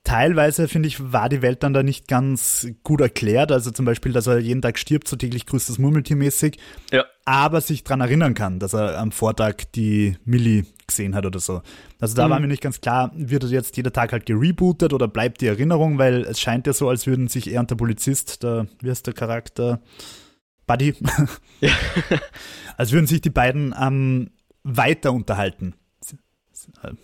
[0.03, 3.51] teilweise, finde ich, war die Welt dann da nicht ganz gut erklärt.
[3.51, 6.57] Also zum Beispiel, dass er jeden Tag stirbt, so täglich grüßt das Murmeltier mäßig.
[6.91, 7.05] Ja.
[7.25, 11.61] Aber sich daran erinnern kann, dass er am Vortag die Millie gesehen hat oder so.
[11.99, 12.31] Also da mhm.
[12.31, 15.47] war mir nicht ganz klar, wird er jetzt jeder Tag halt gerebootet oder bleibt die
[15.47, 18.89] Erinnerung, weil es scheint ja so, als würden sich er und der Polizist, der, wie
[18.89, 19.81] heißt der Charakter?
[20.67, 20.95] Buddy.
[21.61, 21.71] Ja.
[22.77, 24.31] als würden sich die beiden ähm,
[24.63, 25.75] weiter unterhalten.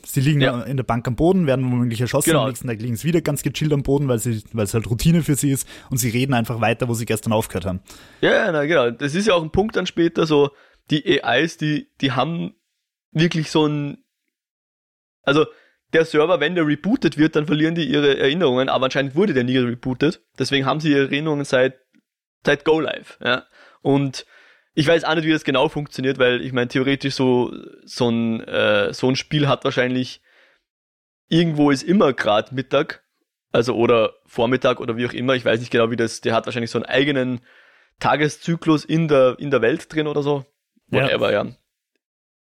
[0.04, 0.62] Sie liegen ja.
[0.62, 2.32] in der Bank am Boden, werden womöglich erschossen.
[2.32, 2.44] Genau.
[2.44, 4.90] Am nächsten Tag liegen sie wieder ganz gechillt am Boden, weil, sie, weil es halt
[4.90, 5.68] Routine für sie ist.
[5.90, 7.82] Und sie reden einfach weiter, wo sie gestern aufgehört haben.
[8.22, 8.92] Ja, na, genau.
[8.92, 10.52] Das ist ja auch ein Punkt dann später so,
[10.90, 12.56] die AIs, die, die haben
[13.12, 14.04] wirklich so ein,
[15.24, 15.46] also
[15.94, 19.44] der Server, wenn der rebootet wird, dann verlieren die ihre Erinnerungen, aber anscheinend wurde der
[19.44, 20.22] nie rebootet.
[20.38, 21.80] Deswegen haben sie ihre Erinnerungen seit,
[22.46, 23.46] seit Go Live, ja.
[23.82, 24.26] Und
[24.74, 27.54] ich weiß auch nicht, wie das genau funktioniert, weil ich meine, theoretisch so,
[27.84, 30.22] so ein, äh, so ein Spiel hat wahrscheinlich
[31.28, 33.04] irgendwo ist immer gerade Mittag,
[33.52, 35.36] also oder Vormittag oder wie auch immer.
[35.36, 37.42] Ich weiß nicht genau, wie das, der hat wahrscheinlich so einen eigenen
[38.00, 40.46] Tageszyklus in der, in der Welt drin oder so.
[40.88, 41.44] Whatever, ja.
[41.44, 41.52] ja.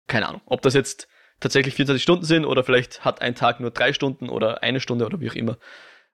[0.07, 0.41] Keine Ahnung.
[0.45, 1.07] Ob das jetzt
[1.39, 5.05] tatsächlich 24 Stunden sind oder vielleicht hat ein Tag nur drei Stunden oder eine Stunde
[5.05, 5.57] oder wie auch immer.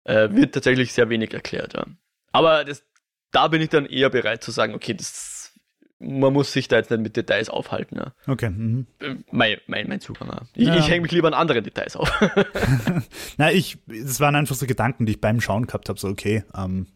[0.03, 1.85] Äh, wird tatsächlich sehr wenig erklärt, ja.
[2.31, 2.83] Aber das,
[3.31, 5.32] da bin ich dann eher bereit zu sagen, okay, das
[6.03, 7.97] man muss sich da jetzt nicht mit Details aufhalten.
[7.97, 8.13] Ja.
[8.27, 8.49] Okay.
[8.49, 8.87] Mhm.
[9.31, 10.29] Mein, mein, mein Zugang.
[10.29, 10.41] Ja.
[10.55, 10.77] Ich, ja.
[10.77, 12.11] ich hänge mich lieber an anderen Details auf.
[13.37, 15.99] Na, ich, es waren einfach so Gedanken, die ich beim Schauen gehabt habe.
[15.99, 16.87] So, okay, ähm,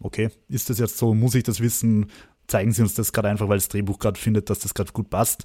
[0.00, 2.10] okay, ist das jetzt so, muss ich das wissen?
[2.46, 5.10] Zeigen Sie uns das gerade einfach, weil das Drehbuch gerade findet, dass das gerade gut
[5.10, 5.44] passt.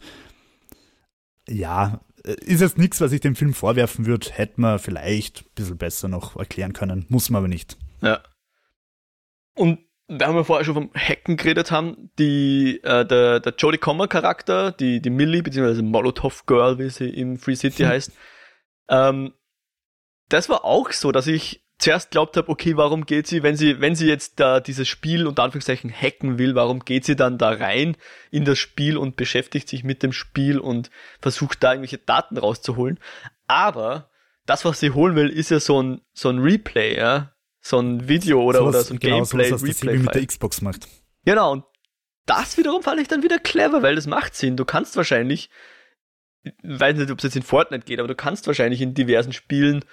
[1.48, 4.30] Ja, äh, ist jetzt nichts, was ich dem Film vorwerfen würde.
[4.32, 7.06] Hätte man vielleicht ein bisschen besser noch erklären können.
[7.10, 7.78] Muss man aber nicht.
[8.02, 8.22] Ja.
[9.56, 13.78] Und da haben wir vorher schon vom Hacken geredet haben, die, äh, der, der Jodie
[13.78, 17.90] Comer Charakter, die, die Millie, beziehungsweise Molotov Girl, wie sie im Free City hm.
[17.90, 18.12] heißt,
[18.90, 19.34] ähm,
[20.30, 23.82] das war auch so, dass ich zuerst glaubt habe, okay, warum geht sie, wenn sie,
[23.82, 27.50] wenn sie jetzt da dieses Spiel unter Anführungszeichen hacken will, warum geht sie dann da
[27.50, 27.96] rein
[28.32, 30.90] in das Spiel und beschäftigt sich mit dem Spiel und
[31.22, 33.00] versucht da irgendwelche Daten rauszuholen.
[33.46, 34.10] Aber
[34.46, 37.34] das, was sie holen will, ist ja so ein, so ein Replay, ja,
[37.68, 40.62] so ein Video oder, so oder so ein genau, Gameplay, sowas, Replay mit der Xbox
[40.62, 40.88] macht.
[41.26, 41.64] Genau, und
[42.26, 44.58] das wiederum fand ich dann wieder clever, weil das macht Sinn.
[44.58, 45.50] Du kannst wahrscheinlich,
[46.44, 49.34] ich weiß nicht, ob es jetzt in Fortnite geht, aber du kannst wahrscheinlich in diversen
[49.34, 49.84] Spielen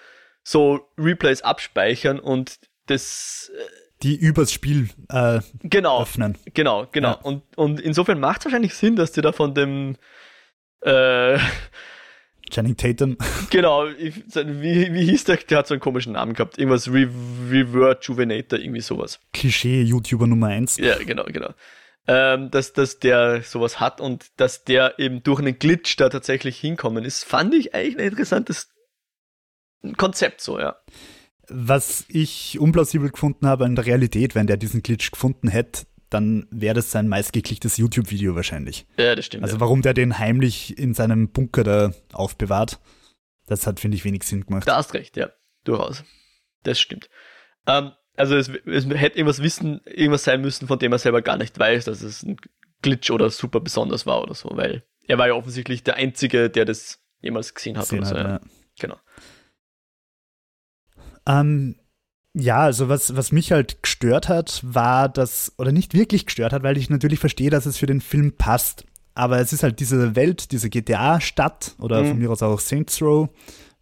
[0.42, 6.36] so Replays abspeichern und das äh, die übers Spiel äh, genau, öffnen.
[6.52, 7.10] Genau, genau.
[7.10, 7.20] Ja.
[7.22, 9.96] Und, und insofern macht es wahrscheinlich Sinn, dass du da von dem
[10.82, 11.38] äh,
[12.54, 13.16] Channing Tatum.
[13.50, 15.36] Genau, wie, wie hieß der?
[15.36, 16.58] Der hat so einen komischen Namen gehabt.
[16.58, 17.08] Irgendwas Re
[17.50, 19.20] Revert Juvenator, irgendwie sowas.
[19.32, 20.78] Klischee-YouTuber Nummer 1.
[20.78, 21.50] Ja, genau, genau.
[22.06, 26.58] Ähm, dass, dass der sowas hat und dass der eben durch einen Glitch da tatsächlich
[26.58, 28.68] hinkommen ist, fand ich eigentlich ein interessantes
[29.96, 30.76] Konzept so, ja.
[31.48, 36.46] Was ich unplausibel gefunden habe in der Realität, wenn der diesen Glitch gefunden hätte, dann
[36.50, 38.86] wäre das sein meistgeklicktes YouTube-Video wahrscheinlich.
[38.96, 39.44] Ja, das stimmt.
[39.44, 39.60] Also ja.
[39.60, 42.80] warum der den heimlich in seinem Bunker da aufbewahrt,
[43.46, 44.66] das hat, finde ich, wenig Sinn gemacht.
[44.66, 45.30] Da hast recht, ja.
[45.64, 46.04] Durchaus.
[46.62, 47.08] Das stimmt.
[47.66, 51.36] Ähm, also es, es, hätte irgendwas wissen, irgendwas sein müssen, von dem er selber gar
[51.36, 52.36] nicht weiß, dass es ein
[52.82, 56.64] Glitch oder super besonders war oder so, weil er war ja offensichtlich der Einzige, der
[56.64, 57.84] das jemals gesehen hat.
[57.84, 58.42] Gesehen oder so, hat.
[58.42, 58.48] Ja.
[58.78, 58.96] Genau.
[61.26, 61.76] Ähm,
[62.34, 66.64] ja, also was, was mich halt gestört hat, war das, oder nicht wirklich gestört hat,
[66.64, 68.84] weil ich natürlich verstehe, dass es für den Film passt.
[69.14, 72.08] aber es ist halt diese Welt, diese GTA-Stadt oder mhm.
[72.08, 73.28] von mir aus auch Saints Row.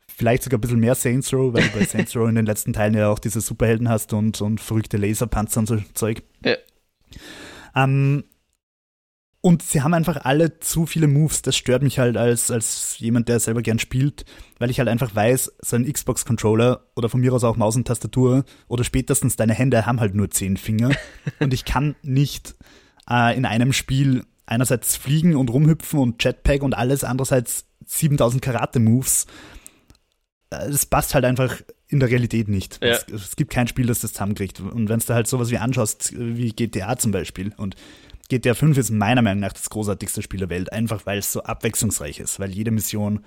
[0.06, 2.74] Vielleicht sogar ein bisschen mehr Saints Row, weil du bei Saints Row in den letzten
[2.74, 6.22] Teilen ja auch diese Superhelden hast und, und verrückte Laserpanzer und so Zeug.
[6.44, 6.56] Ja.
[7.74, 8.24] Ähm,
[9.42, 11.42] und sie haben einfach alle zu viele Moves.
[11.42, 14.24] Das stört mich halt als, als jemand, der selber gern spielt,
[14.60, 17.84] weil ich halt einfach weiß, so ein Xbox-Controller oder von mir aus auch Maus und
[17.86, 20.92] Tastatur oder spätestens deine Hände haben halt nur zehn Finger.
[21.40, 22.54] und ich kann nicht
[23.10, 29.26] äh, in einem Spiel einerseits fliegen und rumhüpfen und Jetpack und alles, andererseits 7000 Karate-Moves.
[30.50, 32.78] Äh, das passt halt einfach in der Realität nicht.
[32.80, 32.90] Ja.
[32.90, 34.60] Es, es, gibt kein Spiel, das das zusammenkriegt.
[34.60, 37.74] Und wenn du da halt sowas wie anschaust, wie GTA zum Beispiel und
[38.28, 41.42] GTA 5 ist meiner Meinung nach das großartigste Spiel der Welt, einfach weil es so
[41.42, 43.24] abwechslungsreich ist, weil jede Mission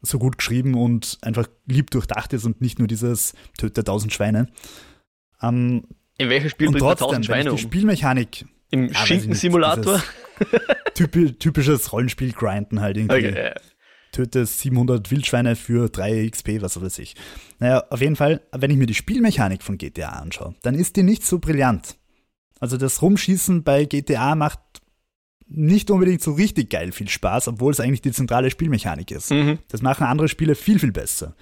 [0.00, 4.48] so gut geschrieben und einfach lieb durchdacht ist und nicht nur dieses Töte tausend Schweine.
[5.42, 5.84] Ähm,
[6.18, 7.56] In welchem Spiel bringt man tausend Schweine um?
[7.56, 8.46] Die Spielmechanik.
[8.70, 10.02] Im ja, Schinken-Simulator?
[10.94, 13.28] Typisch, typisches Rollenspiel-Grinden halt irgendwie.
[13.28, 13.54] Okay, ja.
[14.12, 17.14] Töte 700 Wildschweine für 3 XP, was weiß ich.
[17.58, 21.02] Naja, auf jeden Fall, wenn ich mir die Spielmechanik von GTA anschaue, dann ist die
[21.02, 21.96] nicht so brillant.
[22.60, 24.60] Also das Rumschießen bei GTA macht
[25.46, 29.30] nicht unbedingt so richtig geil viel Spaß, obwohl es eigentlich die zentrale Spielmechanik ist.
[29.30, 29.58] Mhm.
[29.68, 31.34] Das machen andere Spiele viel, viel besser.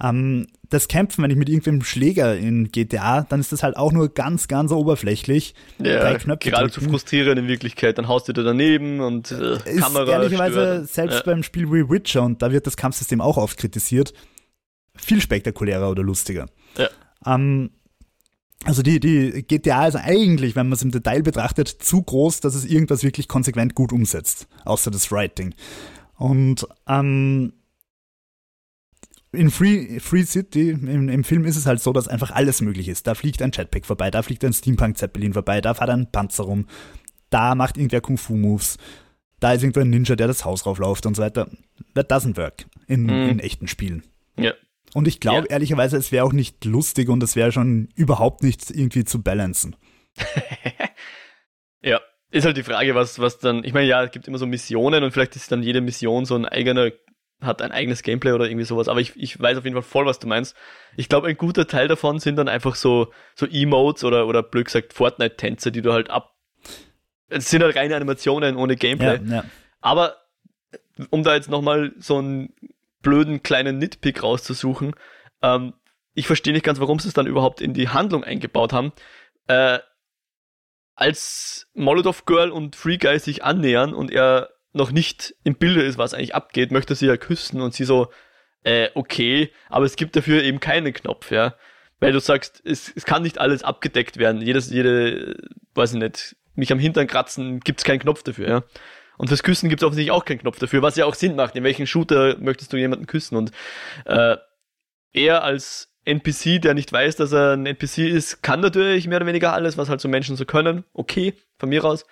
[0.00, 3.90] Ähm, das Kämpfen, wenn ich mit irgendwem Schläger in GTA, dann ist das halt auch
[3.90, 5.54] nur ganz, ganz oberflächlich.
[5.82, 7.98] Ja, gerade zu frustrierend in Wirklichkeit.
[7.98, 11.22] Dann haust du da daneben und äh, ist Kamera ehrlicherweise selbst ja.
[11.24, 14.12] beim Spiel wie Witcher, und da wird das Kampfsystem auch oft kritisiert,
[14.94, 16.46] viel spektakulärer oder lustiger.
[16.76, 16.88] Ja.
[17.26, 17.70] Ähm,
[18.64, 22.54] also die, die GTA ist eigentlich, wenn man es im Detail betrachtet, zu groß, dass
[22.54, 25.54] es irgendwas wirklich konsequent gut umsetzt, außer das Writing.
[26.16, 27.52] Und ähm,
[29.30, 32.88] in Free, Free City, im, im, Film ist es halt so, dass einfach alles möglich
[32.88, 33.06] ist.
[33.06, 36.66] Da fliegt ein Jetpack vorbei, da fliegt ein Steampunk-Zeppelin vorbei, da fährt ein Panzer rum,
[37.30, 38.78] da macht irgendwer Kung-Fu-Moves,
[39.38, 41.48] da ist irgendwo ein Ninja, der das Haus raufläuft und so weiter.
[41.94, 43.28] That doesn't work in, mm.
[43.28, 44.02] in echten Spielen.
[44.36, 44.54] Ja.
[44.94, 45.54] Und ich glaube ja.
[45.54, 49.76] ehrlicherweise, es wäre auch nicht lustig und es wäre schon überhaupt nicht irgendwie zu balancen.
[51.82, 54.46] ja, ist halt die Frage, was, was dann, ich meine, ja, es gibt immer so
[54.46, 56.90] Missionen und vielleicht ist dann jede Mission so ein eigener,
[57.40, 60.06] hat ein eigenes Gameplay oder irgendwie sowas, aber ich, ich weiß auf jeden Fall voll,
[60.06, 60.56] was du meinst.
[60.96, 64.66] Ich glaube, ein guter Teil davon sind dann einfach so, so Emotes oder, oder blöd
[64.66, 66.34] gesagt Fortnite-Tänze, die du halt ab,
[67.28, 69.20] es sind halt reine Animationen ohne Gameplay.
[69.24, 69.44] Ja, ja.
[69.80, 70.16] Aber,
[71.10, 72.52] um da jetzt nochmal so ein
[73.02, 74.94] blöden kleinen Nitpick rauszusuchen.
[75.42, 75.74] Ähm,
[76.14, 78.92] ich verstehe nicht ganz, warum sie es dann überhaupt in die Handlung eingebaut haben.
[79.46, 79.78] Äh,
[80.94, 85.96] als Molotov Girl und Free Guy sich annähern und er noch nicht im Bilde ist,
[85.96, 88.10] was eigentlich abgeht, möchte sie ja küssen und sie so,
[88.64, 91.54] äh, okay, aber es gibt dafür eben keinen Knopf, ja.
[92.00, 94.40] Weil du sagst, es, es kann nicht alles abgedeckt werden.
[94.42, 95.36] Jedes, jede,
[95.74, 98.64] weiß ich nicht, mich am Hintern kratzen, gibt es keinen Knopf dafür, ja.
[99.18, 101.56] Und fürs Küssen gibt es offensichtlich auch keinen Knopf dafür, was ja auch Sinn macht.
[101.56, 103.36] In welchen Shooter möchtest du jemanden küssen?
[103.36, 103.50] Und
[104.04, 104.36] äh,
[105.12, 109.26] er als NPC, der nicht weiß, dass er ein NPC ist, kann natürlich mehr oder
[109.26, 110.84] weniger alles, was halt so Menschen so können.
[110.94, 112.06] Okay, von mir aus.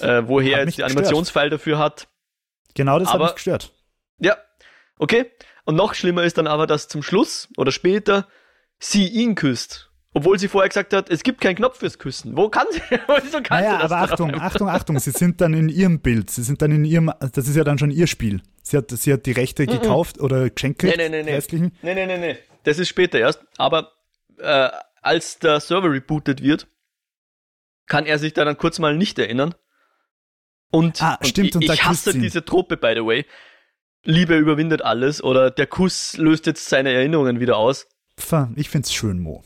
[0.00, 2.06] Äh, woher er jetzt die Animationsfile dafür hat.
[2.74, 3.72] Genau das aber, hat mich gestört.
[4.18, 4.36] Ja,
[4.98, 5.30] okay.
[5.64, 8.28] Und noch schlimmer ist dann aber, dass zum Schluss oder später
[8.78, 9.89] sie ihn küsst.
[10.12, 12.36] Obwohl sie vorher gesagt hat, es gibt keinen Knopf fürs Küssen.
[12.36, 12.80] Wo kann sie?
[13.22, 16.30] Wieso kann naja, sie das aber Achtung, Achtung, Achtung, sie sind dann in ihrem Bild.
[16.30, 18.42] Sie sind dann in ihrem, das ist ja dann schon ihr Spiel.
[18.62, 19.80] Sie hat, sie hat die Rechte mm -mm.
[19.80, 21.40] gekauft oder geschenkt nee, nee, nee, nee.
[21.82, 22.36] Nee, nee, nee, nee.
[22.64, 23.40] Das ist später erst.
[23.56, 23.92] Aber
[24.38, 24.70] äh,
[25.00, 26.66] als der Server rebootet wird,
[27.86, 29.54] kann er sich dann kurz mal nicht erinnern.
[30.70, 33.26] Und, ah, stimmt, und, und ich hasse diese Trope, by the way.
[34.02, 37.86] Liebe überwindet alles oder der Kuss löst jetzt seine Erinnerungen wieder aus.
[38.56, 39.44] Ich find's schön, Mo.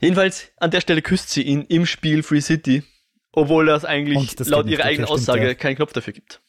[0.00, 2.84] Jedenfalls, an der Stelle küsst sie ihn im Spiel Free City,
[3.32, 5.54] obwohl das eigentlich das laut ihrer eigenen Aussage ja.
[5.54, 6.40] keinen Knopf dafür gibt.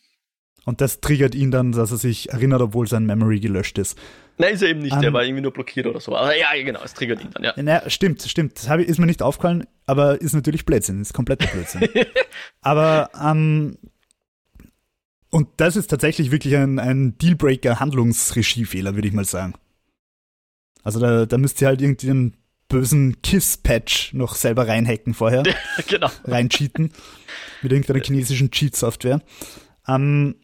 [0.66, 3.98] Und das triggert ihn dann, dass er sich erinnert, obwohl sein Memory gelöscht ist.
[4.38, 6.16] Nein, ist er eben nicht, um, der ähm, war irgendwie nur blockiert oder so.
[6.16, 7.54] Aber ja, genau, es triggert ihn dann, ja.
[7.58, 8.56] Na, stimmt, stimmt.
[8.56, 11.90] Das ist mir nicht aufgefallen, aber ist natürlich Blödsinn, ist kompletter Blödsinn.
[12.62, 13.78] aber, ähm,
[15.32, 19.56] und das ist tatsächlich wirklich ein, ein Dealbreaker-Handlungsregiefehler, würde ich mal sagen.
[20.84, 22.38] Also da, da müsst ihr halt irgendwie einen
[22.70, 25.44] bösen Kiss-Patch noch selber reinhacken vorher.
[25.88, 26.10] genau.
[26.24, 26.94] Reincheaten.
[27.62, 29.22] Mit irgendeiner chinesischen Cheat-Software.
[29.88, 30.36] Ähm,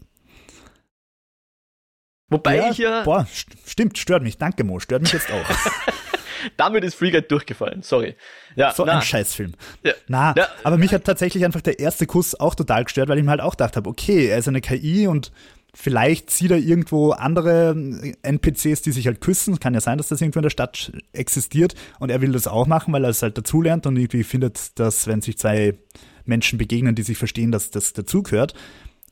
[2.27, 3.03] Wobei ja, ich ja.
[3.03, 4.37] Boah, st stimmt, stört mich.
[4.37, 4.79] Danke, Mo.
[4.79, 5.45] Stört mich jetzt auch.
[6.57, 8.15] Damit ist Free Guy durchgefallen, sorry.
[8.55, 8.97] Ja, so na.
[8.97, 9.53] ein Scheißfilm.
[9.83, 9.93] Ja.
[10.07, 10.47] Na, ja.
[10.63, 13.41] aber mich hat tatsächlich einfach der erste Kuss auch total gestört, weil ich mir halt
[13.41, 15.31] auch gedacht habe, okay, er ist eine KI und
[15.77, 17.75] Vielleicht sieht er irgendwo andere
[18.21, 19.59] NPCs, die sich halt küssen.
[19.59, 22.65] Kann ja sein, dass das irgendwo in der Stadt existiert und er will das auch
[22.65, 25.77] machen, weil er es halt dazulernt und irgendwie findet, dass wenn sich zwei
[26.23, 28.53] Menschen begegnen, die sich verstehen, dass das dazugehört.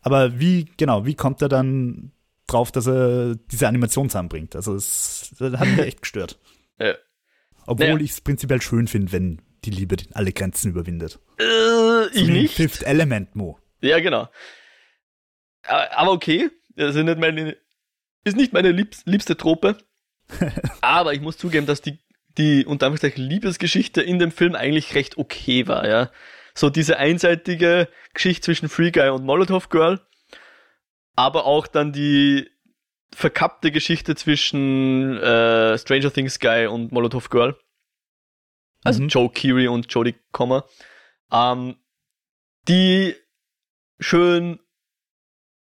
[0.02, 2.12] Aber wie, genau, wie kommt er dann
[2.48, 4.56] drauf, dass er diese Animation zusammenbringt?
[4.56, 6.40] Also es das hat mich echt gestört.
[6.80, 6.96] Ja.
[7.68, 8.00] Obwohl Naja.
[8.02, 11.20] ich es prinzipiell schön finde, wenn die Liebe alle Grenzen überwindet.
[11.40, 12.56] Äh, ich So nicht.
[12.56, 13.60] Fifth Element, Mo.
[13.80, 14.28] Ja, genau.
[15.68, 17.58] Aber okay, das ist nicht meine,
[18.24, 19.78] ist nicht meine liebs, liebste Trope.
[20.82, 22.00] Aber ich muss zugeben, dass die,
[22.38, 26.12] die unter Anführungszeichen Liebesgeschichte in dem Film eigentlich recht okay war, ja.
[26.56, 30.00] So diese einseitige Geschichte zwischen Free Guy und Molotov Girl.
[31.16, 32.50] Aber auch dann die
[33.14, 37.58] verkappte Geschichte zwischen äh, Stranger Things Guy und Molotov Girl.
[38.84, 39.08] Also Mhm.
[39.08, 40.66] Joe Keery und Jodie Comer.
[41.32, 41.78] Ähm,
[42.68, 43.16] die
[44.00, 44.60] schön,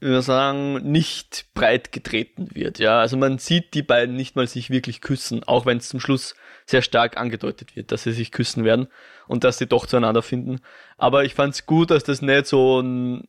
[0.02, 2.80] wie wir sagen, nicht breit getreten wird.
[2.80, 6.00] Ja, also man sieht die beiden nicht mal sich wirklich küssen, auch wenn es zum
[6.00, 6.36] Schluss
[6.66, 8.88] sehr stark angedeutet wird, dass sie sich küssen werden
[9.28, 10.62] und dass sie doch zueinander finden.
[10.98, 13.28] Aber ich fand's gut, dass das nicht so ein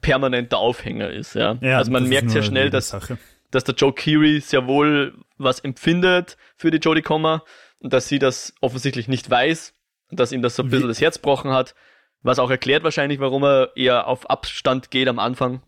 [0.00, 1.34] permanenter Aufhänger ist.
[1.34, 3.18] Ja, also man merkt sehr schnell, dass Sache.
[3.50, 7.44] dass der Joe Keery sehr wohl was empfindet für die Jodie Comer
[7.80, 9.74] und dass sie das offensichtlich nicht weiß
[10.10, 11.74] und dass ihm das so ein Wie- bisschen das Herz gebrochen hat,
[12.22, 15.62] was auch erklärt wahrscheinlich, warum er eher auf Abstand geht am Anfang.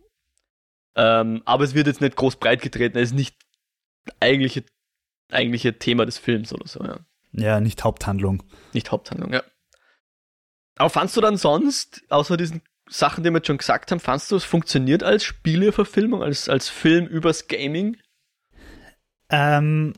[0.94, 3.36] Ähm, aber es wird jetzt nicht groß breit getreten, es ist nicht
[4.20, 4.64] eigentliche,
[5.30, 6.98] eigentliche Thema des Films oder so, ja.
[7.32, 8.42] Ja, nicht Haupthandlung.
[8.74, 9.42] Nicht Haupthandlung, ja.
[10.76, 14.30] Aber fandst du dann sonst, außer diesen Sachen, die wir jetzt schon gesagt haben, fandst
[14.30, 17.96] du, es funktioniert als Spieleverfilmung, als, als Film übers Gaming?
[19.30, 19.94] Ähm,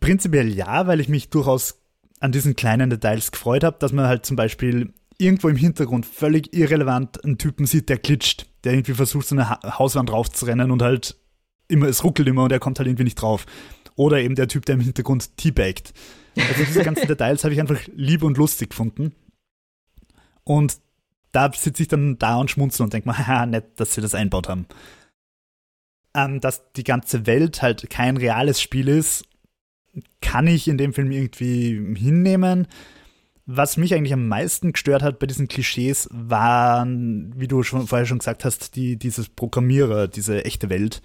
[0.00, 1.82] prinzipiell ja, weil ich mich durchaus
[2.20, 6.54] an diesen kleinen Details gefreut habe, dass man halt zum Beispiel irgendwo im Hintergrund völlig
[6.54, 10.82] irrelevant einen Typen sieht, der glitscht, der irgendwie versucht, so eine ha Hauswand raufzurennen und
[10.82, 11.16] halt
[11.68, 13.46] immer, es ruckelt immer und er kommt halt irgendwie nicht drauf.
[13.96, 15.94] Oder eben der Typ, der im Hintergrund teabagt.
[16.36, 19.14] Also diese ganzen Details habe ich einfach lieb und lustig gefunden.
[20.44, 20.78] Und
[21.32, 24.14] da sitze ich dann da und schmunzel und denke mir, haha, nett, dass sie das
[24.14, 24.66] einbaut haben.
[26.14, 29.24] Ähm, dass die ganze Welt halt kein reales Spiel ist,
[30.20, 32.66] kann ich in dem Film irgendwie hinnehmen.
[33.46, 38.06] Was mich eigentlich am meisten gestört hat bei diesen Klischees, waren, wie du schon vorher
[38.06, 41.00] schon gesagt hast, die, dieses Programmierer, diese echte Welt,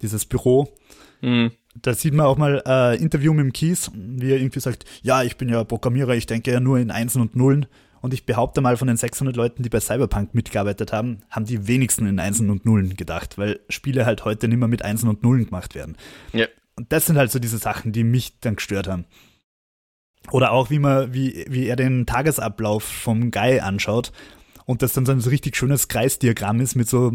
[0.00, 0.74] dieses Büro.
[1.20, 1.50] Hm.
[1.74, 5.22] Da sieht man auch mal äh, Interview mit dem Kies, wie er irgendwie sagt, ja,
[5.22, 7.66] ich bin ja Programmierer, ich denke ja nur in Einsen und Nullen.
[8.00, 11.66] Und ich behaupte mal, von den 600 Leuten, die bei Cyberpunk mitgearbeitet haben, haben die
[11.66, 15.22] wenigsten in Einsen und Nullen gedacht, weil Spiele halt heute nicht mehr mit Einsen und
[15.22, 15.96] Nullen gemacht werden.
[16.32, 16.46] Ja.
[16.76, 19.06] Und das sind halt so diese Sachen, die mich dann gestört haben.
[20.30, 24.12] Oder auch, wie man, wie, wie er den Tagesablauf vom Guy anschaut
[24.66, 27.12] und das dann so ein richtig schönes Kreisdiagramm ist mit so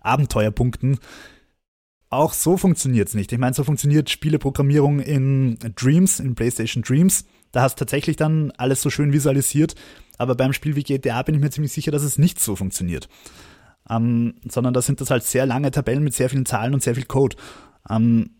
[0.00, 0.98] Abenteuerpunkten.
[2.10, 3.32] Auch so funktioniert's nicht.
[3.32, 7.24] Ich meine, so funktioniert Spieleprogrammierung in Dreams, in PlayStation Dreams.
[7.52, 9.74] Da hast tatsächlich dann alles so schön visualisiert.
[10.16, 13.08] Aber beim Spiel wie GTA bin ich mir ziemlich sicher, dass es nicht so funktioniert.
[13.90, 16.94] Ähm, sondern da sind das halt sehr lange Tabellen mit sehr vielen Zahlen und sehr
[16.94, 17.36] viel Code.
[17.90, 18.30] Ähm,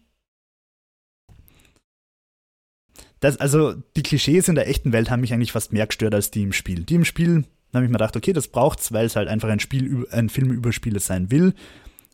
[3.21, 6.31] das, also die Klischees in der echten Welt haben mich eigentlich fast mehr gestört als
[6.31, 6.85] die im Spiel.
[6.85, 9.49] Die im Spiel da habe ich mir gedacht, okay, das braucht's, weil es halt einfach
[9.49, 11.55] ein Spiel, ein Film über Spiele sein will.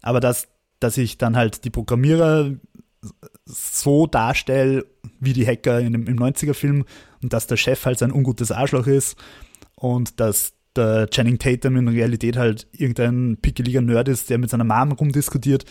[0.02, 0.48] Aber dass,
[0.80, 2.52] dass ich dann halt die Programmierer
[3.44, 4.86] so darstelle,
[5.20, 6.84] wie die Hacker in dem, im 90er-Film
[7.22, 9.16] und dass der Chef halt sein ungutes Arschloch ist
[9.76, 14.64] und dass der Channing Tatum in Realität halt irgendein pickeliger Nerd ist, der mit seiner
[14.64, 15.64] Mom rumdiskutiert.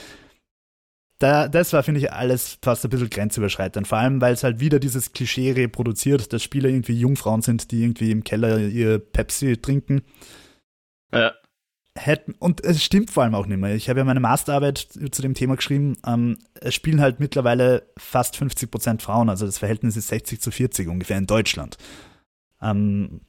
[1.23, 3.87] Da, das war, finde ich, alles fast ein bisschen grenzüberschreitend.
[3.87, 7.81] Vor allem, weil es halt wieder dieses Klischee reproduziert, dass Spieler irgendwie Jungfrauen sind, die
[7.81, 10.01] irgendwie im Keller ihr Pepsi trinken.
[11.13, 11.31] Ja.
[11.97, 13.73] Hätten, und es stimmt vor allem auch nicht mehr.
[13.73, 15.95] Ich habe ja meine Masterarbeit zu dem Thema geschrieben.
[16.05, 20.51] Ähm, es spielen halt mittlerweile fast 50 Prozent Frauen, also das Verhältnis ist 60 zu
[20.51, 21.77] 40 ungefähr in Deutschland.
[22.61, 23.21] Ähm,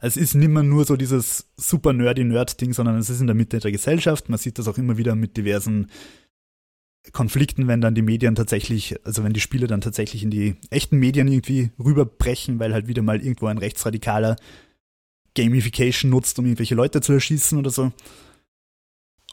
[0.00, 3.58] es ist nicht mehr nur so dieses super nerdy-Nerd-Ding, sondern es ist in der Mitte
[3.58, 4.28] der Gesellschaft.
[4.28, 5.88] Man sieht das auch immer wieder mit diversen
[7.12, 10.98] Konflikten, wenn dann die Medien tatsächlich, also wenn die Spiele dann tatsächlich in die echten
[10.98, 14.36] Medien irgendwie rüberbrechen, weil halt wieder mal irgendwo ein rechtsradikaler
[15.34, 17.92] Gamification nutzt, um irgendwelche Leute zu erschießen oder so.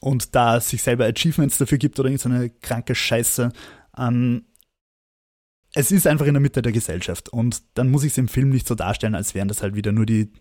[0.01, 3.51] Und da sich selber Achievements dafür gibt oder irgendeine kranke Scheiße.
[3.97, 4.45] Ähm,
[5.73, 7.29] es ist einfach in der Mitte der Gesellschaft.
[7.29, 9.91] Und dann muss ich es im Film nicht so darstellen, als wären das halt wieder
[9.91, 10.31] nur die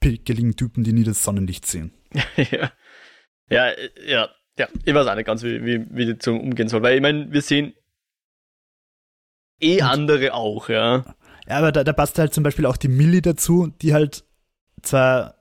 [0.00, 1.92] pickeligen Typen, die nie das Sonnenlicht sehen.
[2.36, 2.72] ja.
[3.48, 4.28] Ja, äh, ja,
[4.58, 4.68] ja.
[4.84, 6.82] Ich weiß auch nicht ganz, wie, wie, wie die zum umgehen soll.
[6.82, 7.74] Weil ich meine, wir sehen
[9.60, 11.16] eh andere auch, ja.
[11.48, 14.24] Ja, aber da, da passt halt zum Beispiel auch die Millie dazu, die halt
[14.82, 15.36] zwar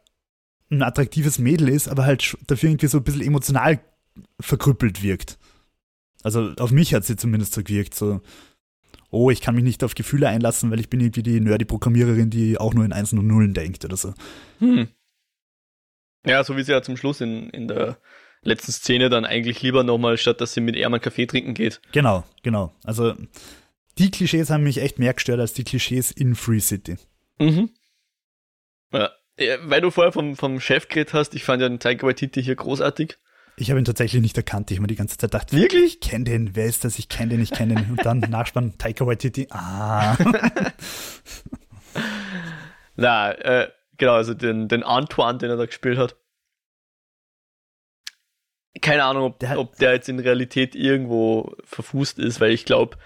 [0.69, 3.79] ein attraktives Mädel ist, aber halt dafür irgendwie so ein bisschen emotional
[4.39, 5.37] verkrüppelt wirkt.
[6.23, 7.93] Also auf mich hat sie zumindest so gewirkt.
[7.93, 8.21] So.
[9.11, 12.29] oh, ich kann mich nicht auf Gefühle einlassen, weil ich bin irgendwie die nerdy Programmiererin,
[12.29, 14.13] die auch nur in Einsen und Nullen denkt oder so.
[14.59, 14.87] Hm.
[16.25, 17.97] Ja, so wie sie ja zum Schluss in, in der
[18.45, 21.81] letzten Szene dann eigentlich lieber nochmal, statt dass sie mit Erman Kaffee trinken geht.
[21.91, 22.73] Genau, genau.
[22.83, 23.13] Also
[23.97, 26.97] die Klischees haben mich echt mehr gestört als die Klischees in Free City.
[27.39, 27.69] Mhm.
[28.91, 29.09] Ja,
[29.63, 32.55] weil du vorher vom, vom Chef geredet hast, ich fand ja den Taika Waititi hier
[32.55, 33.17] großartig.
[33.57, 34.69] Ich habe ihn tatsächlich nicht erkannt.
[34.71, 35.95] Ich habe mir die ganze Zeit gedacht, wirklich?
[35.95, 36.55] Ich kenne den.
[36.55, 36.99] Wer ist das?
[36.99, 37.91] Ich kenne den, ich kenne den.
[37.91, 39.47] Und dann Nachspann Taika Waititi.
[39.49, 40.17] Ah.
[42.95, 46.17] Na, äh, genau, also den, den Antoine, den er da gespielt hat.
[48.85, 52.97] Keine Ahnung, ob der, ob der jetzt in Realität irgendwo verfußt ist, weil ich glaube,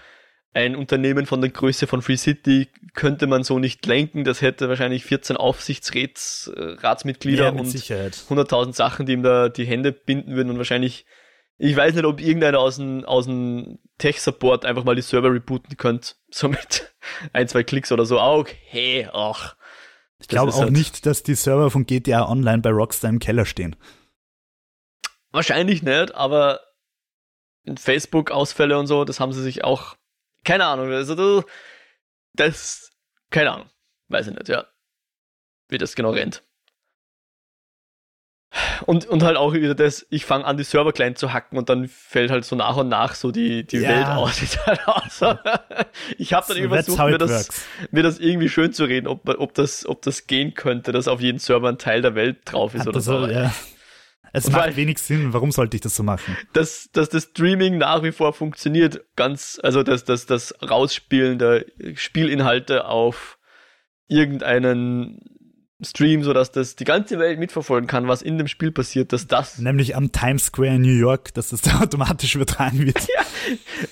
[0.52, 4.24] ein Unternehmen von der Größe von Free City könnte man so nicht lenken.
[4.24, 10.34] Das hätte wahrscheinlich 14 Aufsichtsratsmitglieder ja, und 100.000 Sachen, die ihm da die Hände binden
[10.34, 11.06] würden und wahrscheinlich,
[11.56, 15.76] ich weiß nicht, ob irgendeiner aus dem, aus dem Tech-Support einfach mal die Server rebooten
[15.76, 16.14] könnte.
[16.32, 16.94] So mit
[17.32, 18.20] ein, zwei Klicks oder so.
[18.20, 19.56] Okay, ach.
[20.20, 23.46] Ich glaube auch halt nicht, dass die Server von GTA Online bei Rockstar im Keller
[23.46, 23.74] stehen.
[25.32, 26.60] Wahrscheinlich nicht, aber
[27.76, 29.96] Facebook-Ausfälle und so, das haben sie sich auch
[30.44, 31.44] keine Ahnung, also
[32.34, 32.90] das,
[33.30, 33.70] keine Ahnung,
[34.08, 34.66] weiß ich nicht, ja,
[35.68, 36.42] wie das genau rennt.
[38.86, 41.68] Und, und halt auch wieder das, ich fange an, die Server klein zu hacken und
[41.68, 43.90] dann fällt halt so nach und nach so die, die ja.
[43.90, 44.42] Welt aus.
[46.18, 47.48] ich habe dann so versucht, mir das,
[47.92, 51.20] mir das irgendwie schön zu reden, ob, ob, das, ob das gehen könnte, dass auf
[51.20, 53.26] jedem Server ein Teil der Welt drauf ist Hat oder so.
[53.28, 53.52] Ja.
[54.32, 55.32] Es macht Weil, wenig Sinn.
[55.32, 56.36] Warum sollte ich das so machen?
[56.52, 61.64] Dass, dass das Streaming nach wie vor funktioniert, ganz, also dass das, das Rausspielen der
[61.94, 63.38] Spielinhalte auf
[64.06, 65.20] irgendeinen
[65.82, 69.58] Stream, sodass das die ganze Welt mitverfolgen kann, was in dem Spiel passiert, dass das.
[69.58, 72.98] Nämlich am Times Square in New York, dass das da automatisch übertragen wird.
[73.16, 73.24] Ja.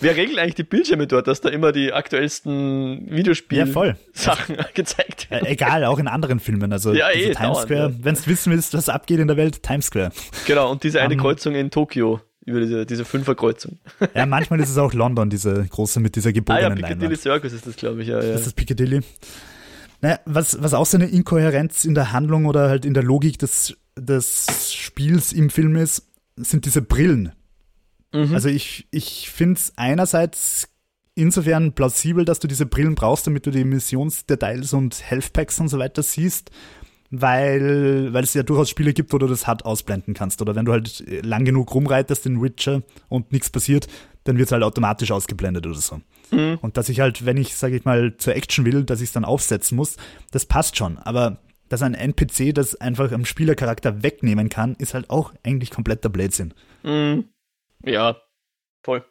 [0.01, 5.47] Wer regelt eigentlich die Bildschirme dort, dass da immer die aktuellsten Videospiel-Sachen ja, gezeigt werden?
[5.47, 6.72] egal, auch in anderen Filmen.
[6.72, 8.05] Also ja, eh, Times dauernd, Square, ja.
[8.05, 10.11] wenn du wissen willst, was abgeht in der Welt, Times Square.
[10.47, 13.78] Genau, und diese eine um, Kreuzung in Tokio über diese, diese Fünferkreuzung.
[14.14, 17.20] Ja, manchmal ist es auch London, diese große mit dieser gebogenen ah, ja, Piccadilly Leinwand.
[17.20, 18.32] Circus ist das, glaube ich, ja, ja.
[18.32, 19.01] Das ist Piccadilly.
[20.01, 23.38] Naja, was, was auch so eine Inkohärenz in der Handlung oder halt in der Logik
[23.38, 27.32] des, des Spiels im Film ist, sind diese Brillen.
[28.12, 28.34] Mhm.
[28.34, 30.68] Also ich, ich finde es einerseits
[31.14, 35.68] insofern plausibel, dass du diese Brillen brauchst, damit du die Missionsdetails und Health Packs und
[35.68, 36.51] so weiter siehst,
[37.11, 40.40] weil, weil es ja durchaus Spiele gibt, wo du das hart ausblenden kannst.
[40.40, 43.88] Oder wenn du halt lang genug rumreitest in Witcher und nichts passiert,
[44.24, 46.01] dann wird es halt automatisch ausgeblendet oder so.
[46.30, 46.58] Mhm.
[46.60, 49.12] Und dass ich halt, wenn ich, sage ich mal, zur Action will, dass ich es
[49.12, 49.96] dann aufsetzen muss,
[50.30, 50.98] das passt schon.
[50.98, 56.08] Aber dass ein NPC das einfach am Spielercharakter wegnehmen kann, ist halt auch eigentlich kompletter
[56.08, 56.54] Blödsinn.
[56.82, 57.28] Mhm.
[57.84, 58.16] Ja,
[58.82, 59.04] voll.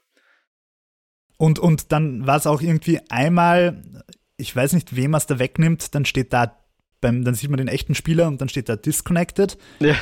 [1.37, 3.83] Und, und dann war es auch irgendwie einmal,
[4.37, 6.57] ich weiß nicht, wem es da wegnimmt, dann steht da,
[6.99, 9.57] beim, dann sieht man den echten Spieler und dann steht da disconnected.
[9.79, 9.95] Ja.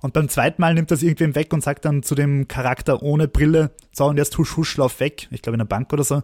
[0.00, 3.28] Und beim zweiten Mal nimmt das irgendwem weg und sagt dann zu dem Charakter ohne
[3.28, 5.28] Brille, so und jetzt husch, husch, lauf weg.
[5.30, 6.22] Ich glaube in der Bank oder so.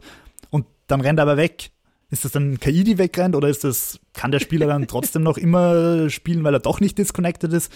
[0.50, 1.70] Und dann rennt er aber weg.
[2.08, 5.36] Ist das dann KI, die wegrennt oder ist das, kann der Spieler dann trotzdem noch
[5.36, 7.72] immer spielen, weil er doch nicht disconnected ist?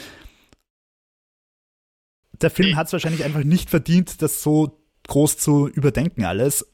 [2.40, 6.66] Der Film hat es wahrscheinlich einfach nicht verdient, das so groß zu überdenken alles.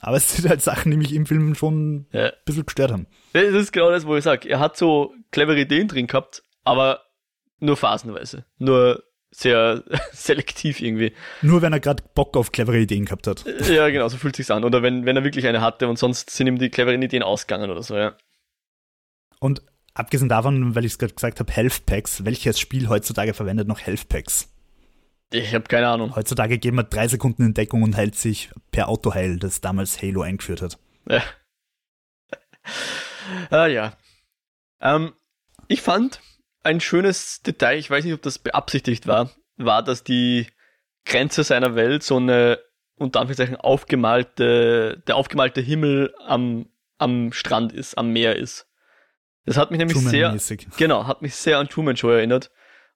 [0.00, 2.26] Aber es sind halt Sachen, die mich im Film schon ja.
[2.26, 3.06] ein bisschen gestört haben.
[3.32, 4.48] Das ist genau das, wo ich sage.
[4.48, 7.00] Er hat so clevere Ideen drin gehabt, aber
[7.60, 8.44] nur phasenweise.
[8.58, 9.82] Nur sehr
[10.12, 11.12] selektiv irgendwie.
[11.42, 13.44] Nur wenn er gerade Bock auf clevere Ideen gehabt hat.
[13.68, 14.64] Ja, genau, so fühlt sich's an.
[14.64, 17.70] Oder wenn, wenn er wirklich eine hatte und sonst sind ihm die cleveren Ideen ausgegangen
[17.70, 18.16] oder so, ja.
[19.40, 19.62] Und
[19.94, 23.80] abgesehen davon, weil ich es gerade gesagt habe, Health Packs, welches Spiel heutzutage verwendet noch
[23.80, 24.48] Health Packs?
[25.30, 26.16] Ich habe keine Ahnung.
[26.16, 30.22] Heutzutage geben wir drei Sekunden in Deckung und heilt sich per Autoheil, das damals Halo
[30.22, 30.78] eingeführt hat.
[31.08, 31.22] Ja.
[33.50, 33.92] ah ja.
[34.80, 35.12] Ähm,
[35.66, 36.20] ich fand,
[36.62, 40.46] ein schönes Detail, ich weiß nicht, ob das beabsichtigt war, war, dass die
[41.04, 42.58] Grenze seiner Welt so eine,
[42.96, 46.66] unter Anführungszeichen, aufgemalte, der aufgemalte Himmel am,
[46.98, 48.66] am Strand ist, am Meer ist.
[49.44, 50.36] Das hat mich nämlich sehr,
[50.76, 52.50] genau, hat mich sehr an Truman Show erinnert.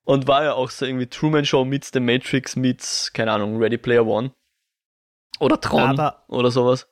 [0.04, 3.78] Und war ja auch so irgendwie Truman Show meets The Matrix meets, keine Ahnung, Ready
[3.78, 4.34] Player One.
[5.38, 6.88] Oder Tron Aber oder sowas.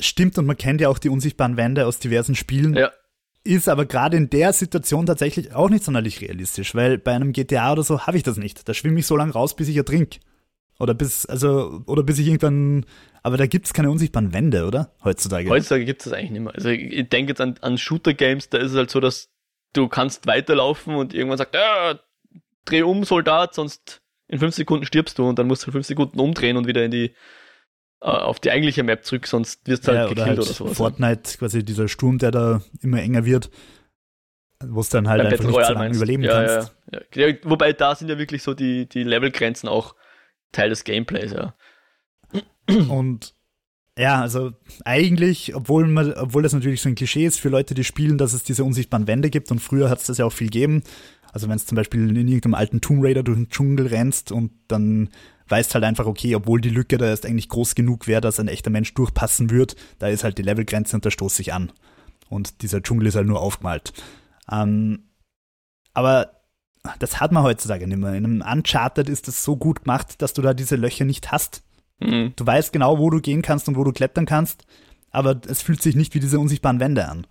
[0.00, 2.74] Stimmt, und man kennt ja auch die unsichtbaren Wände aus diversen Spielen.
[2.74, 2.90] Ja
[3.44, 7.72] ist aber gerade in der Situation tatsächlich auch nicht sonderlich realistisch, weil bei einem GTA
[7.72, 8.68] oder so habe ich das nicht.
[8.68, 10.18] Da schwimme ich so lange raus, bis ich ertrink.
[10.78, 12.86] Oder bis, also, oder bis ich irgendwann,
[13.22, 14.92] aber da gibt es keine unsichtbaren Wände, oder?
[15.02, 15.48] Heutzutage.
[15.50, 16.54] Heutzutage gibt es das eigentlich nicht mehr.
[16.54, 19.28] Also ich denke jetzt an, an Shooter-Games, da ist es halt so, dass
[19.72, 21.98] du kannst weiterlaufen und irgendwann sagt, ja,
[22.64, 26.20] dreh um, Soldat, sonst in fünf Sekunden stirbst du und dann musst du fünf Sekunden
[26.20, 27.14] umdrehen und wieder in die
[28.00, 30.76] auf die eigentliche Map zurück, sonst wirst du halt ja, gekillt oder, halt oder sowas.
[30.76, 33.50] Fortnite, quasi dieser Sturm, der da immer enger wird,
[34.64, 35.96] wo es dann halt Beim einfach Battle nicht so lange meinst.
[35.96, 36.74] überleben ja, kannst.
[37.14, 39.94] Ja, wobei da sind ja wirklich so die, die Levelgrenzen auch
[40.52, 41.54] Teil des Gameplays, ja.
[42.88, 43.34] Und
[43.98, 44.52] ja, also
[44.84, 48.32] eigentlich, obwohl man, obwohl das natürlich so ein Klischee ist für Leute, die spielen, dass
[48.32, 50.84] es diese unsichtbaren Wände gibt und früher hat es das ja auch viel gegeben.
[51.32, 54.52] Also wenn es zum Beispiel in irgendeinem alten Tomb Raider durch den Dschungel rennst und
[54.68, 55.10] dann
[55.50, 58.48] weißt halt einfach, okay, obwohl die Lücke da erst eigentlich groß genug wäre, dass ein
[58.48, 61.72] echter Mensch durchpassen wird, da ist halt die Levelgrenze und da stoße ich an.
[62.28, 63.92] Und dieser Dschungel ist halt nur aufgemalt.
[64.50, 65.10] Ähm,
[65.94, 66.38] aber
[66.98, 68.14] das hat man heutzutage nicht mehr.
[68.14, 71.62] In einem Uncharted ist das so gut gemacht, dass du da diese Löcher nicht hast.
[72.00, 72.32] Mhm.
[72.36, 74.66] Du weißt genau, wo du gehen kannst und wo du klettern kannst,
[75.10, 77.26] aber es fühlt sich nicht wie diese unsichtbaren Wände an.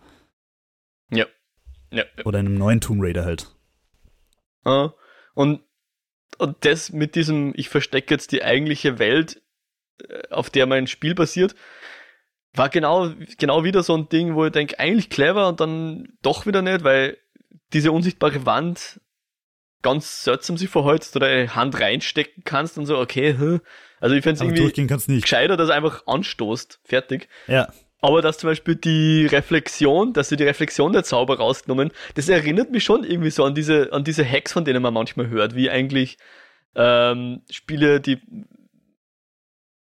[1.11, 1.25] Ja.
[1.91, 2.03] ja.
[2.25, 3.55] Oder in einem neuen Tomb Raider halt.
[4.65, 4.93] Ja.
[5.33, 5.61] Und,
[6.37, 9.41] und das mit diesem, ich verstecke jetzt die eigentliche Welt,
[10.07, 11.55] äh, auf der mein Spiel basiert,
[12.53, 16.45] war genau, genau wieder so ein Ding, wo ich denke, eigentlich clever und dann doch
[16.45, 17.17] wieder nicht, weil
[17.73, 19.01] diese unsichtbare Wand
[19.81, 23.61] ganz seltsam sich verhält, dass du deine Hand reinstecken kannst und so, okay, hm.
[23.99, 25.21] also ich fände es irgendwie durchgehen kannst nicht.
[25.23, 27.29] gescheiter, dass einfach anstoßt, fertig.
[27.47, 32.29] Ja, Aber dass zum Beispiel die Reflexion, dass sie die Reflexion der Zauber rausgenommen, das
[32.29, 35.55] erinnert mich schon irgendwie so an diese, an diese Hacks, von denen man manchmal hört,
[35.55, 36.17] wie eigentlich
[36.75, 38.19] ähm, Spiele, die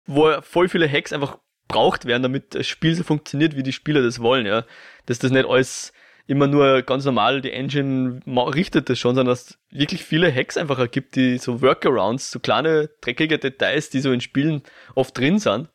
[0.06, 4.02] wo voll viele Hacks einfach braucht werden, damit das Spiel so funktioniert, wie die Spieler
[4.02, 4.64] das wollen, ja.
[5.06, 5.92] Dass das nicht alles
[6.26, 10.56] immer nur ganz normal die Engine richtet das schon, sondern dass es wirklich viele Hacks
[10.56, 14.62] einfach ergibt, die so Workarounds, so kleine dreckige Details, die so in Spielen
[14.94, 15.68] oft drin sind,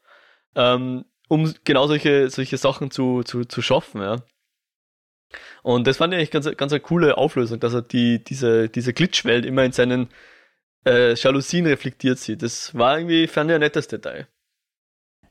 [0.55, 4.17] ähm, um genau solche, solche Sachen zu, zu, zu schaffen, ja.
[5.61, 8.93] Und das fand ich eigentlich ganz, ganz eine coole Auflösung, dass er die, diese, diese
[8.93, 10.09] Glitchwelt immer in seinen
[10.85, 12.41] äh, Jalousien reflektiert sieht.
[12.41, 14.27] Das war irgendwie, fand ich ein nettes Detail.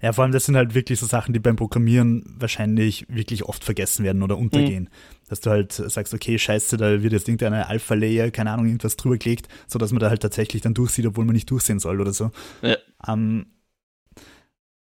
[0.01, 3.65] Ja, vor allem das sind halt wirklich so Sachen, die beim Programmieren wahrscheinlich wirklich oft
[3.65, 4.85] vergessen werden oder untergehen.
[4.85, 5.29] Mhm.
[5.29, 9.19] Dass du halt sagst, okay, scheiße, da wird jetzt irgendeine Alpha-Layer, keine Ahnung, irgendwas drüber
[9.19, 12.31] gelegt, sodass man da halt tatsächlich dann durchsieht, obwohl man nicht durchsehen soll oder so.
[12.63, 12.77] Ja.
[13.09, 13.47] Ähm,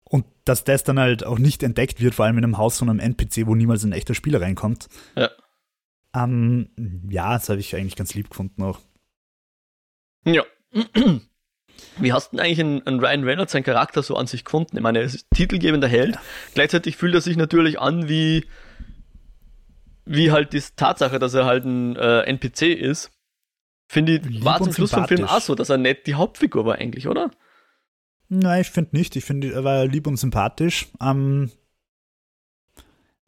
[0.05, 2.89] und dass das dann halt auch nicht entdeckt wird, vor allem in einem Haus von
[2.89, 4.89] einem NPC, wo niemals ein echter Spieler reinkommt.
[5.17, 5.31] Ja.
[6.15, 6.69] Ähm,
[7.09, 8.81] ja, das habe ich eigentlich ganz lieb gefunden auch.
[10.25, 10.45] Ja.
[11.99, 14.77] Wie hast du denn eigentlich einen, einen Ryan Reynolds seinen Charakter so an sich gefunden?
[14.77, 16.19] Ich meine, er ist titelgebender Held.
[16.55, 18.47] Gleichzeitig fühlt er sich natürlich an wie,
[20.05, 23.11] wie halt die Tatsache, dass er halt ein äh, NPC ist.
[23.89, 26.65] Finde ich, Lieb war zum Schluss vom Film auch so, dass er nicht die Hauptfigur
[26.65, 27.31] war eigentlich, oder?
[28.29, 29.17] Nein, ich finde nicht.
[29.17, 30.89] Ich finde, er war lieb und sympathisch.
[31.01, 31.51] Ähm,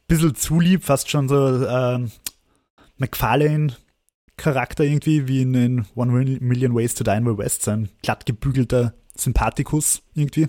[0.08, 2.10] bisschen zu lieb, fast schon so ähm,
[2.98, 8.26] McFarlane-Charakter irgendwie, wie in den One Million Ways to Die in the West, sein glatt
[8.26, 10.48] gebügelter Sympathikus irgendwie.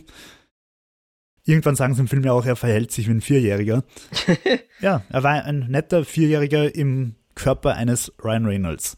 [1.43, 3.83] Irgendwann sagen sie im Film ja auch, er verhält sich wie ein Vierjähriger.
[4.81, 8.97] ja, er war ein netter Vierjähriger im Körper eines Ryan Reynolds.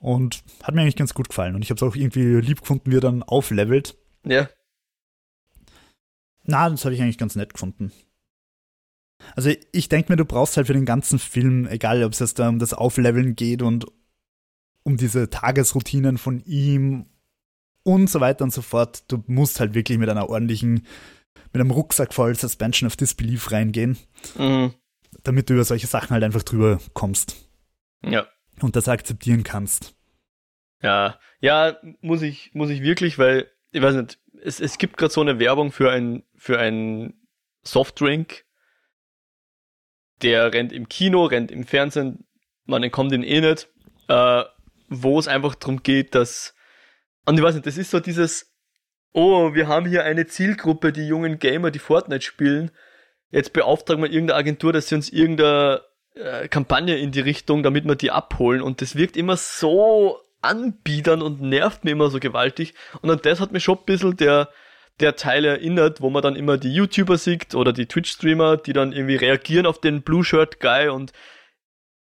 [0.00, 1.54] Und hat mir eigentlich ganz gut gefallen.
[1.54, 3.96] Und ich habe es auch irgendwie lieb gefunden, wie er dann auflevelt.
[4.28, 4.48] Ja.
[6.44, 7.92] Na, das habe ich eigentlich ganz nett gefunden.
[9.34, 12.38] Also ich denke mir, du brauchst halt für den ganzen Film, egal ob es jetzt
[12.38, 13.86] da um das Aufleveln geht und
[14.84, 17.06] um diese Tagesroutinen von ihm
[17.82, 20.86] und so weiter und so fort, du musst halt wirklich mit einer ordentlichen,
[21.52, 23.98] mit einem Rucksack voll Suspension of Disbelief reingehen,
[24.36, 24.72] Mhm.
[25.24, 27.36] damit du über solche Sachen halt einfach drüber kommst
[28.02, 28.26] Ja.
[28.60, 29.94] und das akzeptieren kannst.
[30.80, 35.12] Ja, ja, muss ich, muss ich wirklich, weil, ich weiß nicht, es, es gibt gerade
[35.12, 37.14] so eine Werbung für ein, für ein
[37.62, 38.44] Softdrink,
[40.22, 42.26] der rennt im Kino, rennt im Fernsehen,
[42.64, 43.68] man entkommt ihn eh nicht,
[44.08, 44.44] äh,
[44.88, 46.54] wo es einfach darum geht, dass,
[47.26, 48.54] und ich weiß nicht, das ist so dieses,
[49.12, 52.70] oh, wir haben hier eine Zielgruppe, die jungen Gamer, die Fortnite spielen,
[53.30, 55.82] jetzt beauftragen wir irgendeine Agentur, dass sie uns irgendeine
[56.14, 58.62] äh, Kampagne in die Richtung, damit wir die abholen.
[58.62, 63.40] Und das wirkt immer so anbiedern und nervt mir immer so gewaltig und an das
[63.40, 64.48] hat mich schon ein bisschen der,
[65.00, 68.92] der Teil erinnert, wo man dann immer die YouTuber sieht oder die Twitch-Streamer, die dann
[68.92, 71.12] irgendwie reagieren auf den Blue-Shirt-Guy und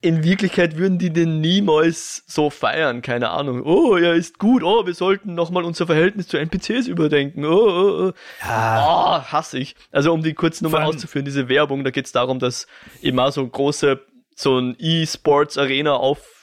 [0.04, 3.62] in Wirklichkeit würden die den niemals so feiern, keine Ahnung.
[3.64, 7.46] Oh, er ist gut, oh, wir sollten nochmal unser Verhältnis zu NPCs überdenken.
[7.46, 8.12] Oh, oh, oh.
[8.42, 9.76] Ja, Oh, hasse ich.
[9.92, 12.66] Also um die kurz nochmal auszuführen, diese Werbung, da geht's darum, dass
[13.04, 14.00] auch so große,
[14.36, 16.41] so ein E-Sports-Arena auf,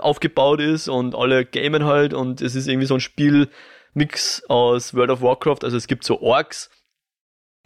[0.00, 5.10] aufgebaut ist und alle gamen halt und es ist irgendwie so ein Spielmix aus World
[5.10, 5.58] of Warcraft.
[5.62, 6.70] Also es gibt so Orks,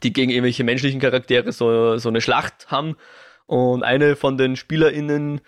[0.02, 2.96] die gegen irgendwelche menschlichen Charaktere so, so eine Schlacht haben
[3.46, 5.40] und eine von den SpielerInnen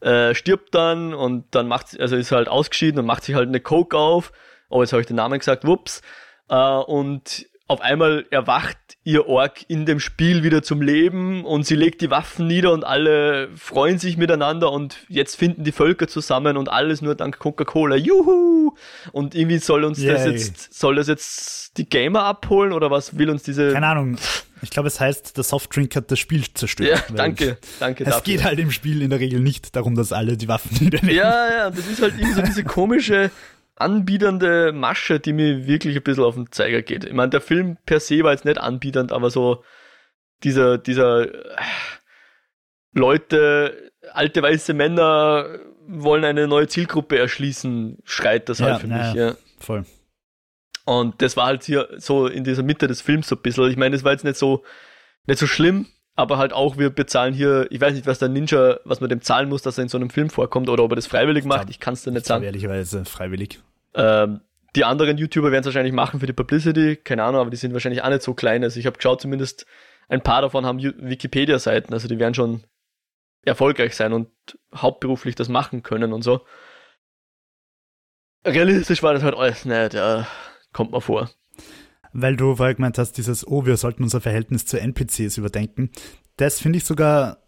[0.00, 3.60] äh, stirbt dann und dann macht also ist halt ausgeschieden und macht sich halt eine
[3.60, 4.32] Coke auf.
[4.68, 6.02] Oh, jetzt habe ich den Namen gesagt, whoops.
[6.48, 11.76] Äh, und auf einmal erwacht ihr Ork in dem Spiel wieder zum Leben und sie
[11.76, 16.58] legt die Waffen nieder und alle freuen sich miteinander und jetzt finden die Völker zusammen
[16.58, 17.96] und alles nur dank Coca-Cola.
[17.96, 18.74] Juhu!
[19.12, 20.32] Und irgendwie soll uns das Yay.
[20.32, 23.72] jetzt, soll das jetzt die Gamer abholen oder was will uns diese.
[23.72, 24.16] Keine Ahnung.
[24.62, 26.88] Ich glaube, es heißt, der Softdrink hat das Spiel zerstört.
[27.08, 28.22] Ja, danke, danke Es dafür.
[28.24, 31.14] geht halt im Spiel in der Regel nicht darum, dass alle die Waffen niedernehmen.
[31.16, 33.30] Ja, ja, das ist halt irgendwie so diese komische,
[33.76, 37.04] anbiedernde Masche, die mir wirklich ein bisschen auf den Zeiger geht.
[37.04, 39.64] Ich meine, der Film per se war jetzt nicht anbiedernd, aber so
[40.42, 41.62] dieser, dieser äh,
[42.92, 48.96] Leute, alte weiße Männer wollen eine neue Zielgruppe erschließen, schreit das halt Ja, für na
[48.98, 49.26] mich, ja.
[49.28, 49.36] ja.
[49.58, 49.84] Voll.
[50.84, 53.70] Und das war halt hier so in dieser Mitte des Films so ein bisschen.
[53.70, 54.62] Ich meine, es war jetzt nicht so,
[55.26, 55.86] nicht so schlimm,
[56.16, 59.20] aber halt auch, wir bezahlen hier, ich weiß nicht, was der Ninja, was man dem
[59.20, 61.70] zahlen muss, dass er in so einem Film vorkommt oder ob er das freiwillig macht,
[61.70, 62.44] ich kann es dir nicht sagen.
[62.44, 63.60] ehrlicherweise freiwillig.
[63.94, 64.40] Ähm,
[64.76, 67.72] die anderen YouTuber werden es wahrscheinlich machen für die Publicity, keine Ahnung, aber die sind
[67.72, 68.62] wahrscheinlich auch nicht so klein.
[68.62, 69.66] Also ich habe geschaut, zumindest
[70.08, 72.64] ein paar davon haben Wikipedia-Seiten, also die werden schon
[73.44, 74.28] erfolgreich sein und
[74.74, 76.44] hauptberuflich das machen können und so.
[78.46, 80.26] Realistisch war das halt alles nicht, ja,
[80.72, 81.30] kommt mal vor.
[82.14, 85.90] Weil du vorher gemeint hast, dieses, oh, wir sollten unser Verhältnis zu NPCs überdenken.
[86.36, 87.38] Das finde ich sogar,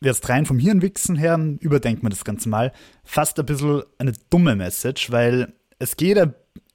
[0.00, 2.72] jetzt rein vom Hirnwichsen her, überdenkt man das Ganze mal,
[3.04, 6.18] fast ein bisschen eine dumme Message, weil es geht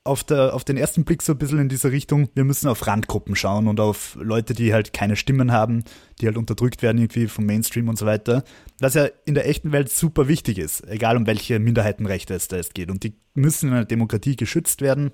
[0.03, 2.85] auf, der, auf den ersten Blick so ein bisschen in diese Richtung, wir müssen auf
[2.85, 5.83] Randgruppen schauen und auf Leute, die halt keine Stimmen haben,
[6.21, 8.43] die halt unterdrückt werden irgendwie vom Mainstream und so weiter.
[8.79, 12.57] Was ja in der echten Welt super wichtig ist, egal um welche Minderheitenrechte es da
[12.57, 12.91] jetzt geht.
[12.91, 15.11] Und die müssen in einer Demokratie geschützt werden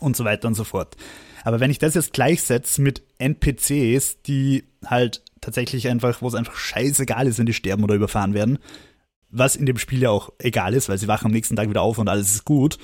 [0.00, 0.96] und so weiter und so fort.
[1.44, 6.56] Aber wenn ich das jetzt gleichsetze mit NPCs, die halt tatsächlich einfach, wo es einfach
[6.56, 8.58] scheißegal ist, wenn die sterben oder überfahren werden,
[9.30, 11.82] was in dem Spiel ja auch egal ist, weil sie wachen am nächsten Tag wieder
[11.82, 12.78] auf und alles ist gut,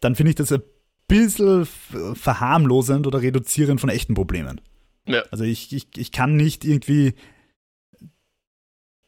[0.00, 0.62] dann finde ich das ein
[1.08, 1.66] bisschen
[2.14, 4.60] verharmlosend oder reduzierend von echten Problemen.
[5.06, 5.22] Ja.
[5.30, 7.14] Also ich, ich, ich kann nicht irgendwie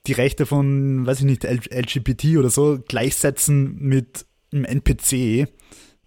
[0.06, 5.48] die Rechte von, weiß ich nicht, LGBT oder so gleichsetzen mit einem NPC,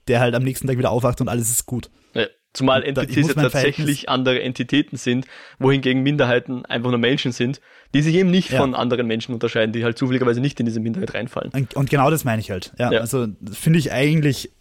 [0.07, 1.89] der halt am nächsten Tag wieder aufwacht und alles ist gut.
[2.13, 2.25] Ja.
[2.53, 5.25] Zumal NPCs muss ja tatsächlich andere Entitäten sind,
[5.57, 7.61] wohingegen Minderheiten einfach nur Menschen sind,
[7.93, 8.59] die sich eben nicht Ja.
[8.59, 11.51] von anderen Menschen unterscheiden, die halt zufälligerweise nicht in diese Minderheit reinfallen.
[11.53, 12.73] Und, und genau das meine ich halt.
[12.77, 12.99] Ja, Ja.
[12.99, 14.51] also finde ich eigentlich,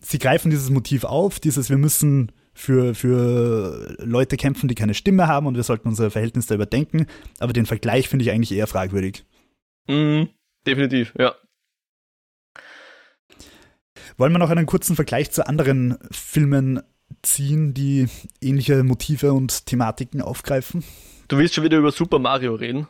[0.00, 5.28] sie greifen dieses Motiv auf, dieses wir müssen für, für Leute kämpfen, die keine Stimme
[5.28, 7.06] haben und wir sollten unser Verhältnis da überdenken,
[7.38, 9.24] aber den Vergleich finde ich eigentlich eher fragwürdig.
[9.88, 10.28] Mhm,
[10.66, 11.34] definitiv, ja.
[14.16, 16.82] Wollen wir noch einen kurzen Vergleich zu anderen Filmen
[17.22, 18.08] ziehen, die
[18.40, 20.84] ähnliche Motive und Thematiken aufgreifen?
[21.28, 22.88] Du willst schon wieder über Super Mario reden.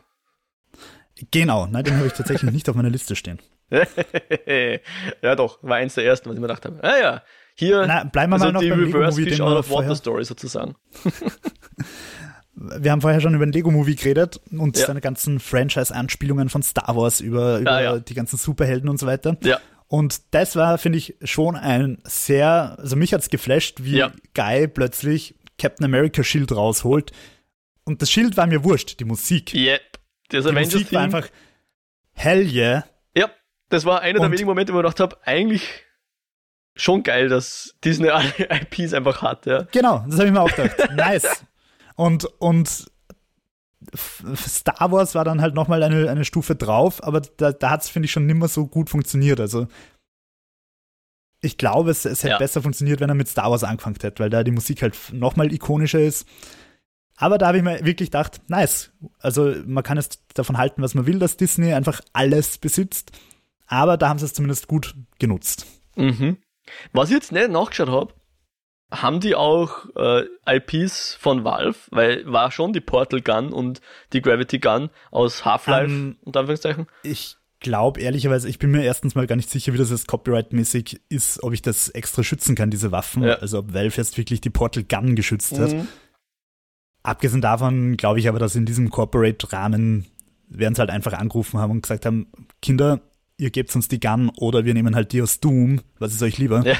[1.31, 3.39] Genau, nein, den habe ich tatsächlich nicht auf meiner Liste stehen.
[5.21, 6.83] ja doch, war eins der ersten, was ich mir gedacht habe.
[6.83, 7.23] Ah ja,
[7.55, 9.69] hier Na, bleiben wir also mal noch die beim Reverse Lego-Movie, Fish Out wir of
[9.69, 10.75] Water Story sozusagen.
[12.55, 14.87] wir haben vorher schon über den Lego-Movie geredet und Ja.
[14.87, 17.99] seine ganzen Franchise-Anspielungen von Star Wars über, über Ah, ja.
[17.99, 19.37] die ganzen Superhelden und so weiter.
[19.43, 24.11] Ja, Und das war, finde ich, schon ein sehr, also mich hat's geflasht, wie Ja.
[24.33, 27.11] Guy plötzlich Captain America Schild rausholt.
[27.83, 29.53] Und das Schild war mir wurscht, die Musik.
[29.53, 29.81] yep.
[30.29, 31.27] Das die Avengers Musik war einfach
[32.13, 32.85] hell yeah.
[33.15, 33.29] Ja,
[33.69, 35.83] das war einer der wenigen Momente, wo ich gedacht habe, eigentlich
[36.75, 39.67] schon geil, dass Disney alle IPs einfach hat, ja.
[39.71, 40.77] Genau, das habe ich mir auch gedacht.
[40.95, 41.45] nice.
[41.95, 42.91] Und, und
[44.35, 47.89] Star Wars war dann halt nochmal eine, eine Stufe drauf, aber da, da hat es,
[47.89, 49.39] finde ich, schon nimmer so gut funktioniert.
[49.39, 49.67] Also
[51.41, 52.37] ich glaube, es, es hätte Ja.
[52.37, 55.51] besser funktioniert, wenn er mit Star Wars angefangen hätte, weil da die Musik halt nochmal
[55.53, 56.27] ikonischer ist.
[57.15, 58.91] Aber da habe ich mir wirklich gedacht, nice.
[59.19, 63.11] Also man kann jetzt davon halten, was man will, dass Disney einfach alles besitzt.
[63.67, 65.65] Aber da haben sie es zumindest gut genutzt.
[65.95, 66.37] Mhm.
[66.93, 68.13] Was ich jetzt nicht nachgeschaut habe,
[69.01, 73.81] haben die auch äh, IPs von Valve, weil war schon die Portal Gun und
[74.13, 76.87] die Gravity Gun aus Half-Life, Ähm, unter Anführungszeichen.
[77.03, 81.01] Ich glaube ehrlicherweise, ich bin mir erstens mal gar nicht sicher, wie das jetzt copyright-mäßig
[81.09, 83.23] ist, ob ich das extra schützen kann, diese Waffen.
[83.23, 83.35] Ja.
[83.35, 85.73] Also ob Valve jetzt wirklich die Portal Gun geschützt hat.
[85.73, 85.87] Mhm.
[87.01, 90.05] Abgesehen davon glaube ich aber, dass in diesem Corporate-Rahmen
[90.47, 92.27] werden sie halt einfach angerufen haben und gesagt haben,
[92.61, 93.01] Kinder,
[93.37, 96.37] ihr gebt uns die Gun oder wir nehmen halt die aus Doom, was ist euch
[96.37, 96.63] lieber?
[96.65, 96.75] Ja.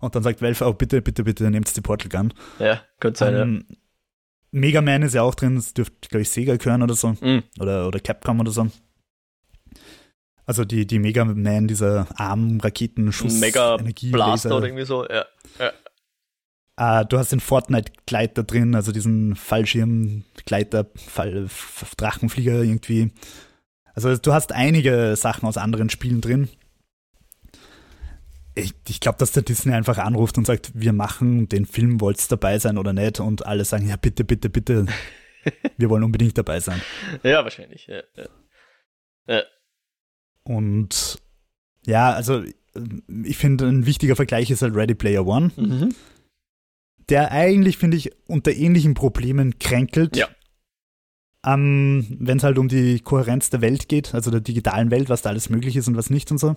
[0.00, 2.34] Und dann sagt Valve, oh bitte, bitte, bitte, nehmt die Portal Gun.
[2.58, 3.64] Ja, könnte sein, Ähm,
[4.50, 7.08] Mega Man ist ja auch drin, das dürfte, glaube ich, Sega gehören oder so.
[7.20, 7.26] ja.
[7.26, 7.42] Mhm.
[7.60, 8.66] oder, oder Capcom oder so.
[10.46, 15.24] Also die, die Mega Man, dieser Arm-Raketenschuss, Mega Energie, Blaster oder irgendwie so, ja.
[15.58, 15.72] ja.
[16.74, 21.48] Ah, du hast den Fortnite-Gleiter drin, also diesen Fallschirm-Gleiter, Fall,
[21.96, 23.12] Drachenflieger irgendwie.
[23.94, 26.48] Also du hast einige Sachen aus anderen Spielen drin.
[28.60, 32.30] Ich, ich glaube, dass der Disney einfach anruft und sagt, wir machen den Film, wollt
[32.30, 33.20] dabei sein oder nicht?
[33.20, 34.86] Und alle sagen, ja, bitte, bitte, bitte,
[35.76, 36.80] wir wollen unbedingt dabei sein.
[37.22, 37.86] Ja, wahrscheinlich.
[37.86, 38.28] Ja, ja.
[39.26, 39.42] ja.
[40.44, 41.18] Und
[41.86, 42.44] ja, also
[43.24, 45.94] ich finde, ein wichtiger Vergleich ist halt Ready Player One, mhm.
[47.08, 50.16] der eigentlich, finde ich, unter ähnlichen Problemen kränkelt.
[50.16, 50.28] Ja.
[51.44, 55.22] Ähm, Wenn es halt um die Kohärenz der Welt geht, also der digitalen Welt, was
[55.22, 56.56] da alles möglich ist und was nicht und so.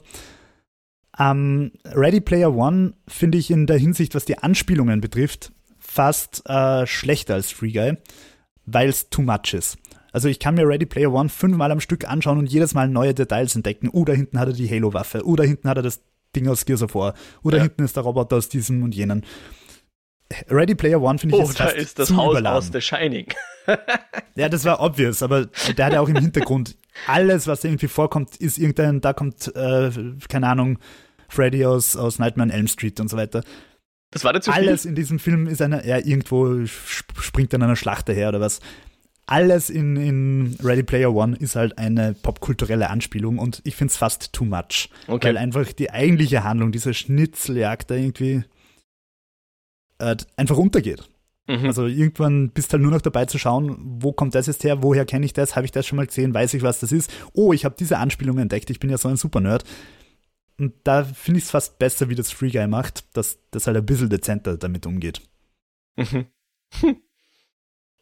[1.20, 6.88] Ähm, Ready Player One finde ich in der Hinsicht, was die Anspielungen betrifft, fast äh,
[6.88, 7.98] schlechter als Free Guy,
[8.66, 9.78] weil es too much ist.
[10.12, 13.14] Also ich kann mir Ready Player One fünfmal am Stück anschauen und jedes Mal neue
[13.14, 13.90] Details entdecken.
[13.92, 15.26] Oh, da hinten hat er die Halo-Waffe.
[15.26, 16.02] Oh, da hinten hat er das
[16.36, 17.14] Ding aus Gears of War.
[17.44, 17.64] Oh, da ja.
[17.64, 19.26] hinten ist der Roboter aus diesem und jenen.
[20.50, 22.58] Ready Player One finde ich oh, ist da ist das Haus überladen.
[22.58, 23.28] aus The Shining.
[24.36, 25.46] ja, das war obvious, aber
[25.78, 26.76] der hat ja auch im Hintergrund
[27.08, 29.92] alles, was irgendwie vorkommt, ist irgendein, da kommt, äh,
[30.30, 30.80] keine Ahnung,
[31.28, 33.44] Freddy aus, aus Nightmare on Elm Street und so weiter.
[34.12, 38.08] Das war dazu Alles in diesem Film ist eine, ja, irgendwo springt dann einer Schlacht
[38.08, 38.60] daher oder was
[39.26, 43.98] alles in, in Ready Player One ist halt eine popkulturelle Anspielung und ich finde es
[43.98, 44.90] fast too much.
[45.08, 45.28] Okay.
[45.28, 48.44] Weil einfach die eigentliche Handlung, dieser Schnitzeljagd da irgendwie
[50.00, 51.08] äh, einfach untergeht.
[51.48, 51.66] Mhm.
[51.66, 54.82] Also irgendwann bist du halt nur noch dabei zu schauen, wo kommt das jetzt her,
[54.82, 57.12] woher kenne ich das, habe ich das schon mal gesehen, weiß ich, was das ist.
[57.34, 59.66] Oh, ich habe diese Anspielung entdeckt, ich bin ja so ein Super-Nerd.
[60.60, 63.76] Und da finde ich es fast besser, wie das Free Guy macht, dass das halt
[63.76, 65.22] ein bisschen dezenter damit umgeht.
[65.98, 66.28] Mhm.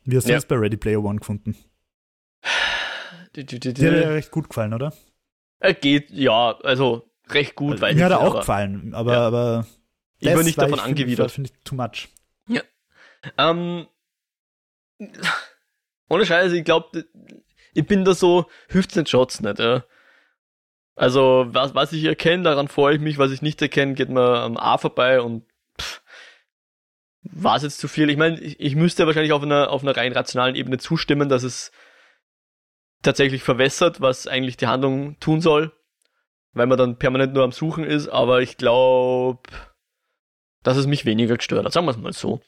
[0.03, 0.37] Wie hast du ja.
[0.37, 1.55] das bei Ready Player One gefunden?
[3.35, 4.93] Die, die, die, Dir hat ja recht gut gefallen, oder?
[5.59, 7.81] Er geht, ja, also recht gut.
[7.81, 9.27] Also, mir hat er auch gefallen, aber, ja.
[9.27, 9.67] aber
[10.19, 11.31] ich bin nicht davon angewidert.
[11.31, 12.09] Finde ich too much.
[12.47, 12.61] Ja.
[13.37, 13.87] Ähm,
[16.09, 17.05] ohne Scheiße, ich glaube,
[17.73, 19.83] ich bin da so 15 Shots nicht, ja.
[20.95, 24.41] Also, was, was ich erkenne, daran freue ich mich, was ich nicht erkenne, geht mir
[24.41, 25.45] am A vorbei und
[27.23, 28.09] war es jetzt zu viel?
[28.09, 31.43] Ich meine, ich, ich müsste wahrscheinlich auf einer, auf einer rein rationalen Ebene zustimmen, dass
[31.43, 31.71] es
[33.01, 35.71] tatsächlich verwässert, was eigentlich die Handlung tun soll,
[36.53, 39.41] weil man dann permanent nur am Suchen ist, aber ich glaube,
[40.63, 42.41] dass es mich weniger gestört hat, sagen wir es mal so.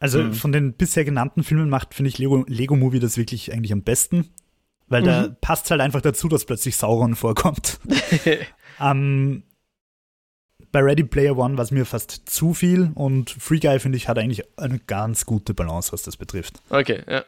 [0.00, 0.32] Also hm.
[0.32, 3.82] von den bisher genannten Filmen macht, finde ich, Lego, Lego Movie das wirklich eigentlich am
[3.82, 4.28] besten,
[4.86, 5.06] weil mhm.
[5.06, 7.80] da passt halt einfach dazu, dass plötzlich Sauron vorkommt.
[8.80, 9.42] ähm,
[10.70, 14.08] bei Ready Player One war es mir fast zu viel und Free Guy, finde ich,
[14.08, 16.60] hat eigentlich eine ganz gute Balance, was das betrifft.
[16.70, 17.24] Okay, ja.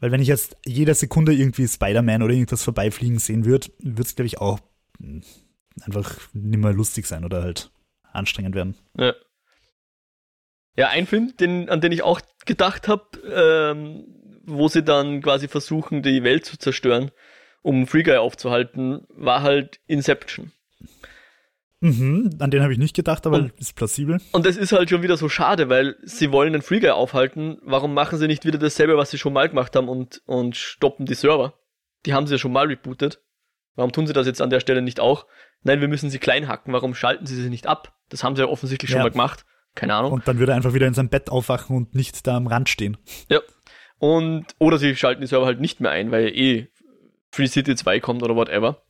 [0.00, 4.14] Weil wenn ich jetzt jede Sekunde irgendwie Spider-Man oder irgendwas vorbeifliegen sehen würde, würde es,
[4.14, 4.60] glaube ich, auch
[5.82, 7.70] einfach nicht mehr lustig sein oder halt
[8.12, 8.76] anstrengend werden.
[8.96, 9.14] Ja.
[10.78, 13.04] Ja, ein Film, den, an den ich auch gedacht habe,
[13.34, 14.04] ähm,
[14.44, 17.10] wo sie dann quasi versuchen, die Welt zu zerstören,
[17.62, 20.52] um Free Guy aufzuhalten, war halt Inception.
[21.80, 24.20] Mhm, an den habe ich nicht gedacht, aber und, ist plausibel.
[24.30, 27.58] Und das ist halt schon wieder so schade, weil sie wollen den Free Guy aufhalten.
[27.62, 31.06] Warum machen sie nicht wieder dasselbe, was sie schon mal gemacht haben und, und stoppen
[31.06, 31.54] die Server?
[32.06, 33.20] Die haben sie ja schon mal rebootet.
[33.74, 35.26] Warum tun sie das jetzt an der Stelle nicht auch?
[35.64, 36.72] Nein, wir müssen sie klein hacken.
[36.72, 37.96] Warum schalten sie sie nicht ab?
[38.10, 38.98] Das haben sie ja offensichtlich ja.
[38.98, 39.44] schon mal gemacht.
[39.78, 40.10] Keine Ahnung.
[40.12, 42.68] Und dann würde er einfach wieder in seinem Bett aufwachen und nicht da am Rand
[42.68, 42.96] stehen.
[43.28, 43.38] Ja.
[44.00, 46.66] Und, oder sie schalten die Server halt nicht mehr ein, weil eh
[47.30, 48.82] Free City 2 kommt oder whatever.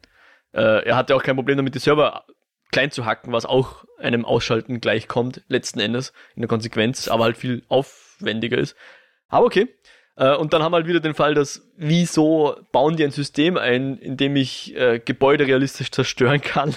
[0.52, 2.24] Äh, er hatte auch kein Problem damit, die Server
[2.72, 7.36] klein zu hacken, was auch einem Ausschalten gleichkommt, letzten Endes, in der Konsequenz, aber halt
[7.36, 8.74] viel aufwendiger ist.
[9.28, 9.68] Aber okay.
[10.16, 13.58] Äh, und dann haben wir halt wieder den Fall, dass wieso bauen die ein System
[13.58, 16.74] ein, in dem ich äh, Gebäude realistisch zerstören kann,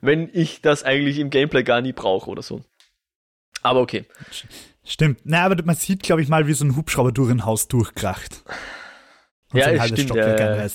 [0.00, 2.62] wenn ich das eigentlich im Gameplay gar nie brauche oder so.
[3.66, 4.04] Aber okay.
[4.84, 5.20] Stimmt.
[5.24, 8.44] Na, aber man sieht, glaube ich, mal, wie so ein Hubschrauber durch ein Haus durchkracht.
[9.52, 10.16] Und ja, so stimmt.
[10.16, 10.68] Äh,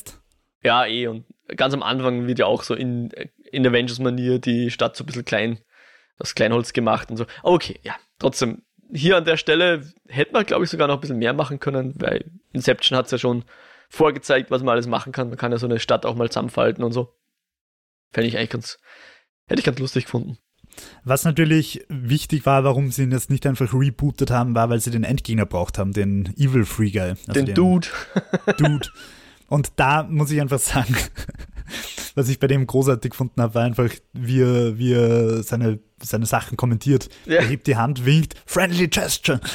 [0.64, 1.08] ja, eh.
[1.08, 1.26] Und
[1.56, 3.12] ganz am Anfang wird ja auch so in
[3.52, 5.60] in Avengers-Manier die Stadt so ein bisschen klein,
[6.18, 7.26] aus Kleinholz gemacht und so.
[7.44, 8.64] Okay, ja, trotzdem,
[8.94, 11.94] hier an der Stelle hätte man, glaube ich, sogar noch ein bisschen mehr machen können,
[11.98, 13.44] weil Inception hat es ja schon
[13.90, 15.30] vorgezeigt, was man alles machen kann.
[15.30, 17.14] Man kann ja so eine Stadt auch mal zusammenfalten und so.
[18.12, 18.80] Fände ich eigentlich ganz,
[19.48, 20.38] hätte ich ganz lustig gefunden.
[21.04, 24.92] Was natürlich wichtig war, warum sie ihn jetzt nicht einfach rebootet haben, war, weil sie
[24.92, 27.02] den Endgegner braucht haben, den Evil Free Guy.
[27.02, 27.88] Also den, den Dude.
[28.58, 28.88] Dude.
[29.48, 30.96] Und da muss ich einfach sagen,
[32.16, 36.26] was ich bei dem großartig gefunden habe, war einfach, wie er, wie er seine, seine
[36.26, 37.10] Sachen kommentiert.
[37.26, 37.36] Ja.
[37.36, 39.42] Er hebt die Hand, winkt, friendly gesture.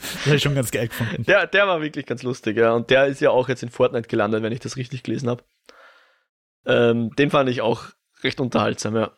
[0.00, 1.24] Das habe ich schon ganz geil gefunden.
[1.24, 2.72] Der, der war wirklich ganz lustig, ja.
[2.72, 5.44] Und der ist ja auch jetzt in Fortnite gelandet, wenn ich das richtig gelesen habe.
[6.64, 7.84] Ähm, den fand ich auch
[8.22, 9.12] recht unterhaltsam, ja.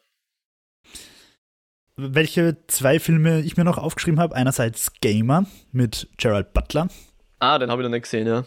[2.02, 4.34] Welche zwei Filme ich mir noch aufgeschrieben habe.
[4.34, 6.88] Einerseits Gamer mit Gerald Butler.
[7.38, 8.44] Ah, den habe ich noch nicht gesehen, ja.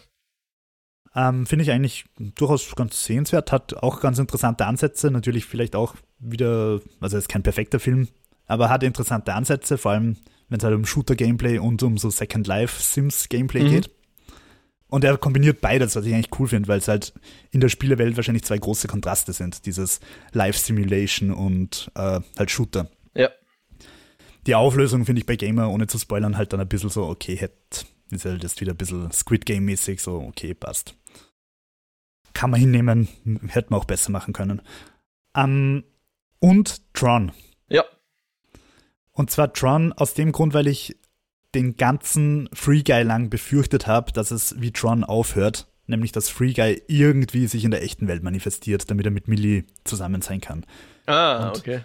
[1.14, 5.94] Ähm, Finde ich eigentlich durchaus ganz sehenswert, hat auch ganz interessante Ansätze, natürlich vielleicht auch
[6.18, 8.08] wieder, also ist kein perfekter Film,
[8.46, 10.16] aber hat interessante Ansätze, vor allem
[10.48, 13.70] wenn es halt um Shooter-Gameplay und um so Second Life-Sims-Gameplay mhm.
[13.70, 13.90] geht.
[14.88, 17.12] Und er kombiniert beides, was ich eigentlich cool finde, weil es halt
[17.50, 19.66] in der Spielewelt wahrscheinlich zwei große Kontraste sind.
[19.66, 19.98] Dieses
[20.32, 22.88] Live-Simulation und äh, halt Shooter.
[24.46, 27.36] Die Auflösung finde ich bei Gamer, ohne zu spoilern, halt dann ein bisschen so, okay,
[27.36, 30.94] hätte, ist halt jetzt wieder ein bisschen Squid Game-mäßig, so, okay, passt.
[32.32, 33.08] Kann man hinnehmen,
[33.48, 34.62] hätte man auch besser machen können.
[35.34, 35.84] Um,
[36.38, 37.32] und Tron.
[37.68, 37.84] Ja.
[39.12, 40.96] Und zwar Tron aus dem Grund, weil ich
[41.54, 45.66] den ganzen Free Guy lang befürchtet habe, dass es wie Tron aufhört.
[45.86, 49.64] Nämlich, dass Free Guy irgendwie sich in der echten Welt manifestiert, damit er mit Millie
[49.84, 50.66] zusammen sein kann.
[51.06, 51.80] Ah, Und okay.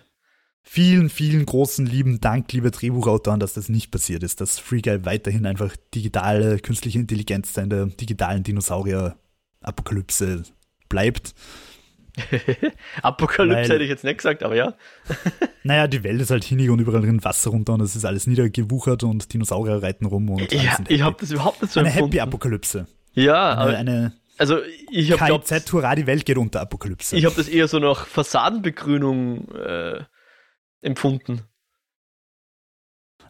[0.63, 5.05] Vielen, vielen großen lieben Dank, liebe Drehbuchautoren, dass das nicht passiert ist, dass Free Guy
[5.05, 10.43] weiterhin einfach digitale künstliche Intelligenz in der digitalen Dinosaurier-Apokalypse
[10.87, 11.33] bleibt.
[13.01, 14.75] Apokalypse Weil, hätte ich jetzt nicht gesagt, aber ja.
[15.63, 18.27] naja, die Welt ist halt hinig und überall drin Wasser runter und es ist alles
[18.27, 22.87] niedergewuchert und Dinosaurier reiten rum und Ja, ich habe das überhaupt nicht so Eine Happy-Apokalypse.
[23.13, 24.57] Ja, eine, aber eine also
[24.89, 27.15] ich habe KZ, hurra, die Welt geht unter Apokalypse.
[27.15, 30.03] Ich habe das eher so nach Fassadenbegrünung äh,
[30.81, 31.41] empfunden.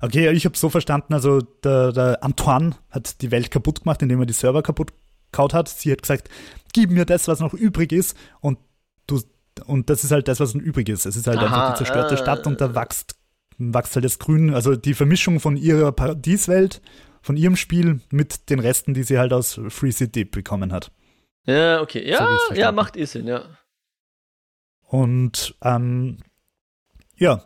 [0.02, 4.20] Okay, ich habe so verstanden, also der, der Antoine hat die Welt kaputt gemacht, indem
[4.20, 4.94] er die Server kaputt
[5.32, 5.70] kaut hat.
[5.70, 6.30] Sie hat gesagt,
[6.74, 8.58] gib mir das, was noch übrig ist und
[9.06, 9.22] du,
[9.66, 11.06] und das ist halt das, was übrig ist.
[11.06, 13.16] Es ist halt Aha, einfach die zerstörte äh, Stadt und da wächst,
[13.58, 16.82] wächst halt das Grün, also die Vermischung von ihrer Paradieswelt,
[17.22, 20.92] von ihrem Spiel mit den Resten, die sie halt aus Free City bekommen hat.
[21.46, 22.08] Ja, okay.
[22.08, 23.44] Ja, so ja, macht eh Sinn, ja.
[24.82, 26.18] Und ähm,
[27.22, 27.46] ja,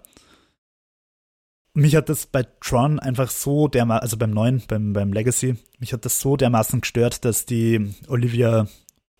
[1.73, 5.91] mich hat das bei Tron einfach so dermaßen, also beim neuen, beim, beim Legacy, mich
[5.91, 8.67] hat das so dermaßen gestört, dass die Olivia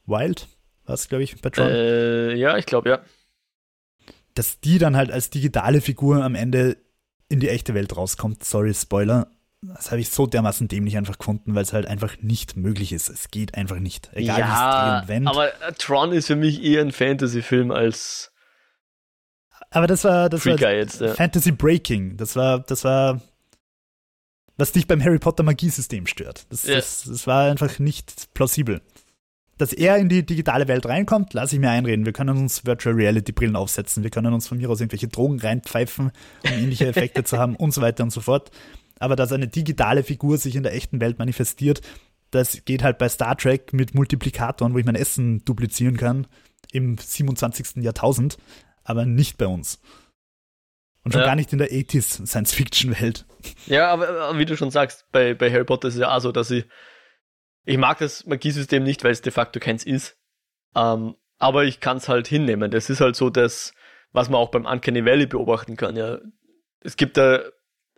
[0.06, 0.44] Wilde,
[0.86, 1.68] was glaube ich, bei Tron?
[1.68, 3.02] Äh, ja, ich glaube, ja.
[4.34, 6.78] Dass die dann halt als digitale Figur am Ende
[7.28, 8.44] in die echte Welt rauskommt.
[8.46, 9.28] Sorry, Spoiler.
[9.62, 13.10] Das habe ich so dermaßen dämlich einfach gefunden, weil es halt einfach nicht möglich ist.
[13.10, 14.10] Es geht einfach nicht.
[14.14, 18.32] Egal ja, wie es und Aber Tron ist für mich eher ein Fantasy-Film als.
[19.76, 21.14] Aber das war, das war jetzt, ja.
[21.14, 22.18] Fantasy Breaking.
[22.18, 23.22] Das war, das war,
[24.58, 26.46] was dich beim Harry Potter Magiesystem stört.
[26.50, 26.76] Das, ja.
[26.76, 28.82] das, das war einfach nicht plausibel
[29.58, 32.06] dass er in die digitale Welt reinkommt, lasse ich mir einreden.
[32.06, 35.40] Wir können uns Virtual Reality Brillen aufsetzen, wir können uns von mir aus irgendwelche Drogen
[35.40, 36.12] reinpfeifen,
[36.44, 38.52] um ähnliche Effekte zu haben und so weiter und so fort.
[39.00, 41.82] Aber dass eine digitale Figur sich in der echten Welt manifestiert,
[42.32, 46.28] das geht halt bei Star Trek mit Multiplikatoren, wo ich mein Essen duplizieren kann,
[46.72, 47.84] im 27.
[47.84, 48.38] Jahrtausend,
[48.86, 49.82] aber nicht bei uns.
[51.04, 51.28] Und schon ja.
[51.28, 53.26] gar nicht in der 80s Science-Fiction-Welt.
[53.68, 56.32] Ja, aber wie du schon sagst, bei, bei Harry Potter ist es ja auch so,
[56.32, 56.64] dass sie
[57.66, 60.18] ich mag das Magiesystem nicht, weil es de facto keins ist.
[60.76, 62.72] Ähm, aber ich kann es halt hinnehmen.
[62.72, 63.74] Das ist halt so das,
[64.12, 65.96] was man auch beim Uncanny Valley beobachten kann.
[65.96, 66.20] Ja,
[66.82, 67.42] es gibt da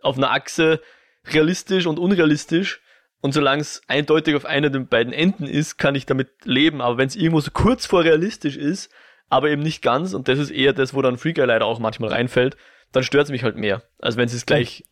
[0.02, 0.80] auf einer Achse
[1.26, 2.80] realistisch und unrealistisch.
[3.20, 6.80] Und solange es eindeutig auf einer der beiden Enden ist, kann ich damit leben.
[6.80, 8.90] Aber wenn es irgendwo so kurz vor realistisch ist,
[9.28, 11.78] aber eben nicht ganz, und das ist eher das, wo dann Free Guy leider auch
[11.78, 12.56] manchmal reinfällt,
[12.92, 14.84] dann stört es mich halt mehr, als wenn sie es gleich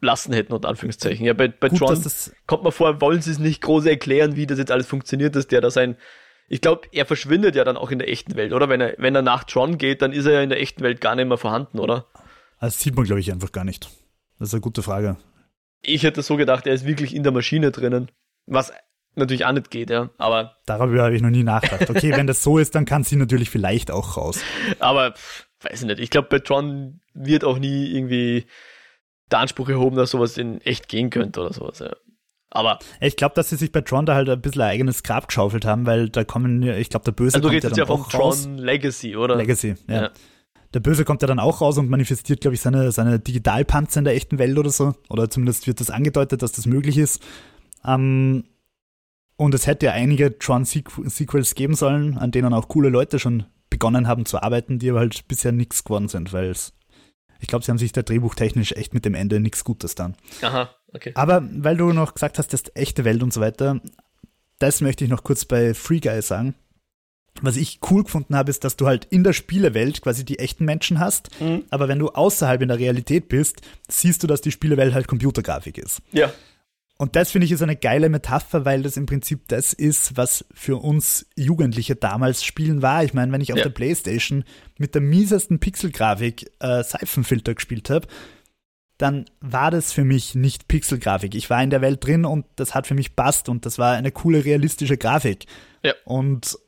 [0.00, 1.24] lassen hätten, unter Anführungszeichen.
[1.24, 2.04] Ja, bei, bei Gut, Tron
[2.46, 5.46] kommt man vor, wollen sie es nicht groß erklären, wie das jetzt alles funktioniert, dass
[5.46, 5.96] der da sein.
[6.48, 8.68] Ich glaube, er verschwindet ja dann auch in der echten Welt, oder?
[8.68, 11.00] Wenn er, wenn er nach Tron geht, dann ist er ja in der echten Welt
[11.00, 12.06] gar nicht mehr vorhanden, oder?
[12.60, 13.88] Das sieht man, glaube ich, einfach gar nicht.
[14.38, 15.16] Das ist eine gute Frage.
[15.82, 18.10] Ich hätte so gedacht, er ist wirklich in der Maschine drinnen.
[18.46, 18.72] Was
[19.16, 20.10] natürlich auch nicht geht, ja.
[20.18, 20.56] Aber.
[20.66, 21.90] Darüber habe ich noch nie nachgedacht.
[21.90, 24.40] Okay, wenn das so ist, dann kann sie natürlich vielleicht auch raus.
[24.78, 25.14] Aber,
[25.62, 26.00] weiß ich nicht.
[26.00, 28.46] Ich glaube, bei Tron wird auch nie irgendwie
[29.30, 31.94] der Anspruch erhoben, dass sowas in echt gehen könnte oder sowas, ja.
[32.50, 32.78] Aber.
[33.00, 35.64] Ich glaube, dass sie sich bei Tron da halt ein bisschen ein eigenes Grab geschaufelt
[35.64, 38.20] haben, weil da kommen, ich glaube, der Böse also kommt ja dann ja vom Tron
[38.20, 38.48] raus.
[38.56, 39.36] Legacy, oder?
[39.36, 40.02] Legacy, ja.
[40.02, 40.10] ja.
[40.74, 44.04] Der Böse kommt ja dann auch raus und manifestiert, glaube ich, seine, seine Digitalpanzer in
[44.04, 44.94] der echten Welt oder so.
[45.08, 47.22] Oder zumindest wird das angedeutet, dass das möglich ist.
[47.84, 48.44] Ähm,
[49.36, 54.08] und es hätte ja einige Tron-Sequels geben sollen, an denen auch coole Leute schon begonnen
[54.08, 56.72] haben zu arbeiten, die aber halt bisher nichts geworden sind, weil es
[57.38, 60.16] ich glaube, sie haben sich da drehbuchtechnisch echt mit dem Ende nichts Gutes dann.
[60.40, 61.12] Aha, okay.
[61.14, 63.80] Aber weil du noch gesagt hast, das ist echte Welt und so weiter,
[64.58, 66.54] das möchte ich noch kurz bei Free Guy sagen.
[67.42, 70.64] Was ich cool gefunden habe, ist, dass du halt in der Spielewelt quasi die echten
[70.64, 71.64] Menschen hast, mhm.
[71.68, 75.76] aber wenn du außerhalb in der Realität bist, siehst du, dass die Spielewelt halt Computergrafik
[75.76, 76.00] ist.
[76.12, 76.32] Ja.
[76.98, 80.46] Und das finde ich ist eine geile Metapher, weil das im Prinzip das ist, was
[80.54, 83.04] für uns Jugendliche damals Spielen war.
[83.04, 83.64] Ich meine, wenn ich auf ja.
[83.64, 84.44] der Playstation
[84.78, 88.06] mit der miesesten Pixelgrafik äh, Seifenfilter gespielt habe,
[88.98, 91.34] dann war das für mich nicht Pixelgrafik.
[91.34, 93.94] Ich war in der Welt drin und das hat für mich passt und das war
[93.94, 95.44] eine coole, realistische Grafik.
[95.82, 95.92] Ja.
[96.06, 96.58] Und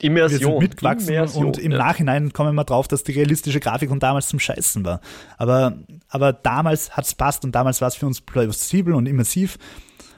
[0.00, 0.40] Immersion.
[0.40, 1.78] wir sind mitgewachsen Immersion, und im ja.
[1.78, 5.00] Nachhinein kommen wir drauf, dass die realistische Grafik von damals zum Scheißen war.
[5.38, 5.78] Aber,
[6.08, 9.58] aber damals hat's passt und damals war es für uns plausibel und immersiv.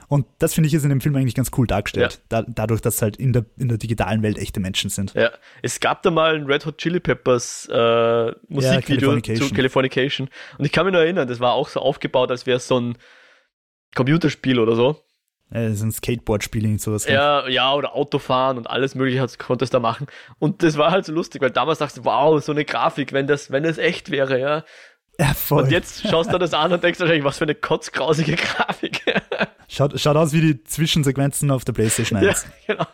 [0.07, 2.21] Und das finde ich ist in dem Film eigentlich ganz cool dargestellt.
[2.29, 5.13] Da, dadurch, dass halt in der, in der digitalen Welt echte Menschen sind.
[5.13, 9.47] Ja, es gab da mal ein Red Hot Chili Peppers äh, Musikvideo Californication.
[9.47, 10.29] zu Californication.
[10.57, 12.79] Und ich kann mich nur erinnern, das war auch so aufgebaut, als wäre es so
[12.79, 12.97] ein
[13.95, 15.01] Computerspiel oder so.
[15.51, 17.05] So ein Skateboard-Spiel und sowas.
[17.07, 20.07] Ja, ja, oder Autofahren und alles mögliche hat- konntest da machen.
[20.39, 23.27] Und das war halt so lustig, weil damals dachte ich, wow, so eine Grafik, wenn
[23.27, 24.63] das, wenn es echt wäre, ja.
[25.19, 25.63] ja voll.
[25.63, 29.03] Und jetzt schaust du das an und denkst wahrscheinlich, was für eine kotzgrausige Grafik.
[29.67, 32.45] Schaut, schaut aus wie die Zwischensequenzen auf der PlayStation 1.
[32.67, 32.87] ja, genau.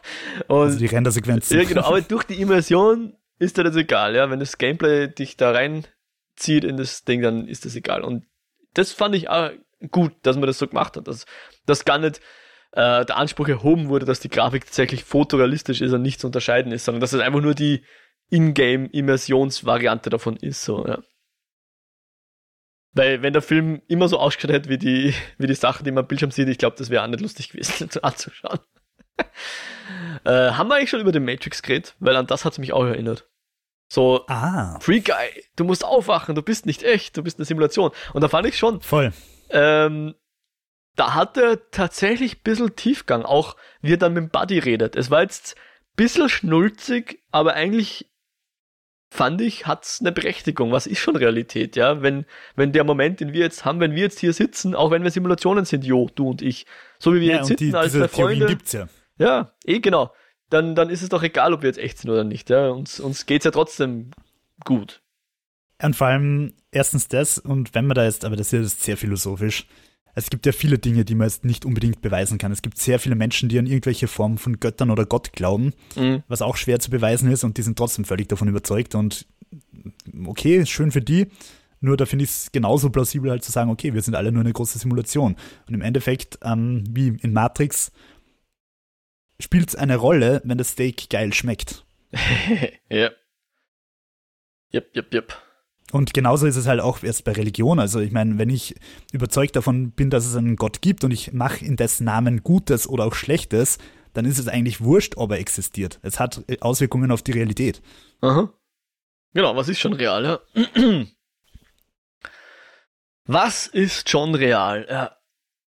[0.47, 1.58] Und Also die Rendersequenzen.
[1.58, 4.30] Ja, genau, aber durch die Immersion ist dir das egal, ja.
[4.30, 8.02] Wenn das Gameplay dich da reinzieht in das Ding, dann ist das egal.
[8.04, 8.26] Und
[8.74, 9.52] das fand ich auch
[9.89, 11.26] gut, dass man das so gemacht hat, dass,
[11.66, 12.22] dass gar nicht
[12.74, 16.72] äh, der Anspruch erhoben wurde, dass die Grafik tatsächlich fotorealistisch ist und nicht zu unterscheiden
[16.72, 17.84] ist, sondern dass es einfach nur die
[18.30, 20.99] Ingame-Immersionsvariante davon ist, so, ja.
[22.93, 26.03] Weil, wenn der Film immer so ausgeschaut hätte wie die, wie die Sachen, die man
[26.03, 28.59] am Bildschirm sieht, ich glaube, das wäre auch nicht lustig gewesen anzuschauen.
[30.24, 31.95] Äh, haben wir eigentlich schon über den Matrix geredet?
[31.99, 33.28] Weil an das hat es mich auch erinnert.
[33.91, 37.91] So, Ah, Free Guy, du musst aufwachen, du bist nicht echt, du bist eine Simulation.
[38.13, 39.13] Und da fand ich schon, voll.
[39.49, 40.13] ähm,
[40.96, 44.96] da hat er tatsächlich ein bisschen Tiefgang, auch wie er dann mit dem Buddy redet.
[44.96, 48.12] Es war jetzt ein bisschen schnulzig, aber eigentlich
[49.10, 50.72] fand ich, hat's eine Berechtigung.
[50.72, 52.02] Was ist schon Realität, ja?
[52.02, 52.26] Wenn,
[52.56, 55.12] wenn der Moment, den wir jetzt haben, wenn wir jetzt hier sitzen, auch wenn wir
[55.12, 56.66] Simulationen sind, Jo, du und ich,
[56.98, 58.46] so wie wir Ja, jetzt sitzen die, als diese zwei Freunde.
[58.46, 58.88] gibt's ja.
[59.18, 60.14] Ja, eh genau.
[60.50, 62.50] Dann, dann ist es doch egal, ob wir jetzt echt sind oder nicht.
[62.50, 62.70] Ja?
[62.70, 64.12] Uns, uns geht's ja trotzdem
[64.66, 65.02] gut.
[65.82, 68.84] Und vor allem erstens das, und wenn man da jetzt, aber das ist ja jetzt
[68.84, 69.66] sehr philosophisch,
[70.16, 72.51] es gibt ja viele Dinge, die man jetzt nicht unbedingt beweisen kann.
[72.51, 76.24] Es gibt sehr viele Menschen, die an irgendwelche Formen von Göttern oder Gott glauben, Mhm.
[76.28, 78.95] was auch schwer zu beweisen ist, und die sind trotzdem völlig davon überzeugt.
[78.95, 79.26] Und
[80.26, 81.28] okay, ist schön für die.
[81.80, 84.41] Nur da finde ich es genauso plausibel, halt zu sagen, okay, wir sind alle nur
[84.43, 85.36] eine große Simulation.
[85.68, 87.91] Und im Endeffekt, ähm, wie in Matrix,
[89.39, 91.84] spielt es eine Rolle, wenn das Steak geil schmeckt.
[92.89, 93.09] ja.
[94.74, 95.34] Yep, yep, yep.
[95.92, 97.80] Und genauso ist es halt auch erst bei Religion.
[97.80, 98.76] Also ich meine, wenn ich
[99.12, 102.88] überzeugt davon bin, dass es einen Gott gibt und ich mache in dessen Namen Gutes
[102.88, 103.78] oder auch Schlechtes,
[104.14, 106.00] dann ist es eigentlich wurscht, ob er existiert.
[106.02, 107.82] Es hat Auswirkungen auf die Realität.
[108.22, 108.54] Aha.
[109.34, 110.39] Genau, was ist schon real, ja?
[113.26, 114.86] Was ist schon real?
[114.89, 115.16] Ja.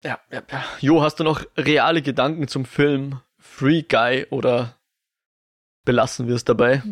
[0.04, 0.64] Ja, ja, ja.
[0.80, 4.76] Jo, hast du noch reale Gedanken zum Film Free Guy oder
[5.84, 6.82] belassen wir es dabei?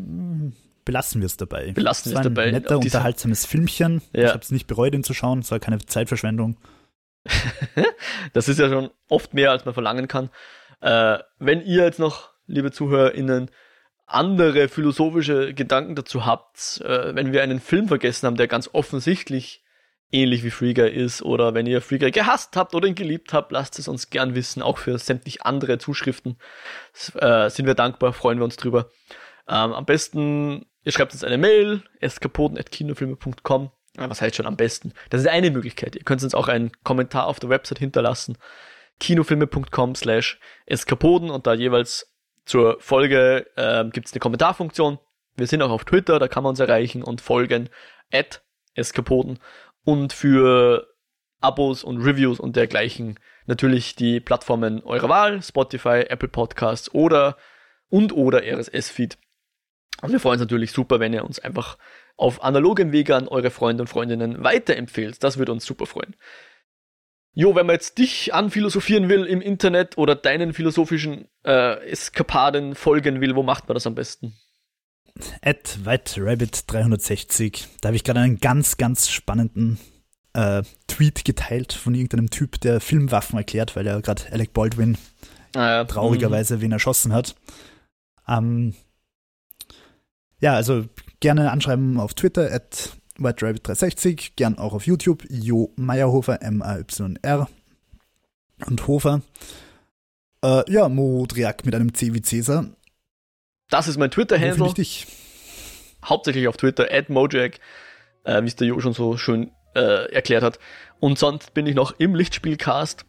[0.85, 1.73] Belassen wir es dabei.
[1.73, 2.51] Belassen wir es war ein dabei.
[2.51, 4.03] netter, unterhaltsames Filmchen.
[4.13, 4.25] Ja.
[4.25, 5.41] Ich habe es nicht bereut, ihn zu schauen.
[5.41, 6.57] Es war keine Zeitverschwendung.
[8.33, 10.31] Das ist ja schon oft mehr, als man verlangen kann.
[10.81, 13.51] Äh, wenn ihr jetzt noch, liebe ZuhörerInnen,
[14.07, 19.65] andere philosophische Gedanken dazu habt, äh, wenn wir einen Film vergessen haben, der ganz offensichtlich
[20.11, 23.33] ähnlich wie Free Guy ist, oder wenn ihr Free Guy gehasst habt oder ihn geliebt
[23.33, 26.37] habt, lasst es uns gern wissen, auch für sämtlich andere Zuschriften.
[27.15, 28.91] Äh, sind wir dankbar, freuen wir uns drüber.
[29.49, 33.71] Ähm, am besten, ihr schreibt uns eine Mail, eskapoden.kinofilme.com.
[33.97, 34.93] Was heißt schon am besten?
[35.11, 35.95] Das ist eine Möglichkeit.
[35.97, 38.37] Ihr könnt uns auch einen Kommentar auf der Website hinterlassen.
[39.01, 42.13] kinofilme.com slash eskapoden und da jeweils
[42.45, 44.99] zur Folge ähm, gibt es eine Kommentarfunktion.
[45.37, 47.69] Wir sind auch auf Twitter, da kann man uns erreichen und folgen
[48.13, 48.43] at
[48.75, 49.39] eskapoden.
[49.85, 50.89] Und für
[51.41, 57.37] Abos und Reviews und dergleichen natürlich die Plattformen eurer Wahl, Spotify, Apple Podcasts oder
[57.91, 59.19] und oder RSS-Feed.
[60.03, 61.79] Und wir freuen uns natürlich super, wenn ihr uns einfach
[62.17, 65.23] auf analogem Wege an eure Freunde und Freundinnen weiterempfehlt.
[65.23, 66.15] Das würde uns super freuen.
[67.33, 73.21] Jo, wenn man jetzt dich anphilosophieren will im Internet oder deinen philosophischen äh, Eskapaden folgen
[73.21, 74.37] will, wo macht man das am besten?
[75.43, 77.67] At WhiteRabbit360.
[77.81, 79.79] Da habe ich gerade einen ganz, ganz spannenden
[80.33, 84.97] äh, Tweet geteilt von irgendeinem Typ, der Filmwaffen erklärt, weil er gerade Alec Baldwin
[85.57, 87.37] Äh, traurigerweise wen erschossen hat.
[88.29, 88.75] Ähm,
[90.41, 90.85] ja, also
[91.21, 97.49] gerne anschreiben auf Twitter at WhiteRabbit360, gern auch auf YouTube, Jo Meyerhofer, M-A-Y-R
[98.67, 99.23] und Hofer.
[100.45, 102.67] Äh, ja, Modriak mit einem C wie Cäsar.
[103.71, 104.67] Das ist mein Twitter-Handle.
[104.67, 105.07] ich dich?
[106.05, 107.59] hauptsächlich auf Twitter, at Mojack,
[108.25, 110.59] äh, wie es der Jo schon so schön äh, erklärt hat.
[111.01, 113.05] Und sonst bin ich noch im Lichtspielcast.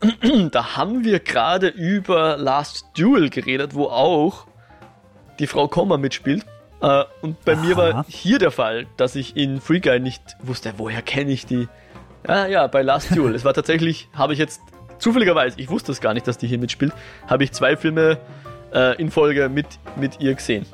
[0.50, 4.46] da haben wir gerade über Last Duel geredet, wo auch
[5.38, 6.44] die Frau Komma mitspielt.
[6.80, 7.94] Äh, und bei mir Aha.
[7.94, 11.68] war hier der Fall, dass ich in Free Guy nicht wusste, woher kenne ich die.
[12.26, 13.34] Ja, ja, bei Last Duel.
[13.34, 14.60] es war tatsächlich, habe ich jetzt
[14.98, 16.92] zufälligerweise, ich wusste es gar nicht, dass die hier mitspielt,
[17.26, 18.18] habe ich zwei Filme
[18.72, 19.66] äh, in Folge mit,
[19.96, 20.66] mit ihr gesehen.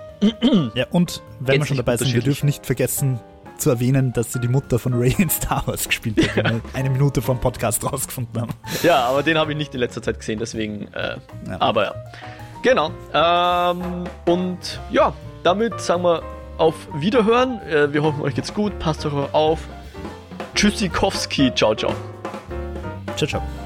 [0.74, 3.20] Ja, und wenn wir schon dabei sind, wir dürfen nicht vergessen
[3.58, 6.90] zu erwähnen, dass sie die Mutter von Ray in Star Wars gespielt hat, wir eine
[6.90, 8.52] Minute vom Podcast rausgefunden haben.
[8.82, 11.16] Ja, aber den habe ich nicht in letzter Zeit gesehen, deswegen, äh,
[11.48, 11.60] ja.
[11.60, 11.94] aber ja.
[12.62, 12.90] Genau.
[13.14, 15.12] Ähm, und ja,
[15.46, 16.22] damit sagen wir
[16.58, 17.60] auf Wiederhören.
[17.62, 18.78] Äh, wir hoffen, euch geht's gut.
[18.80, 19.60] Passt euch auf.
[20.56, 21.54] Tschüssikowski.
[21.54, 21.94] Ciao, ciao.
[23.16, 23.65] Ciao, ciao.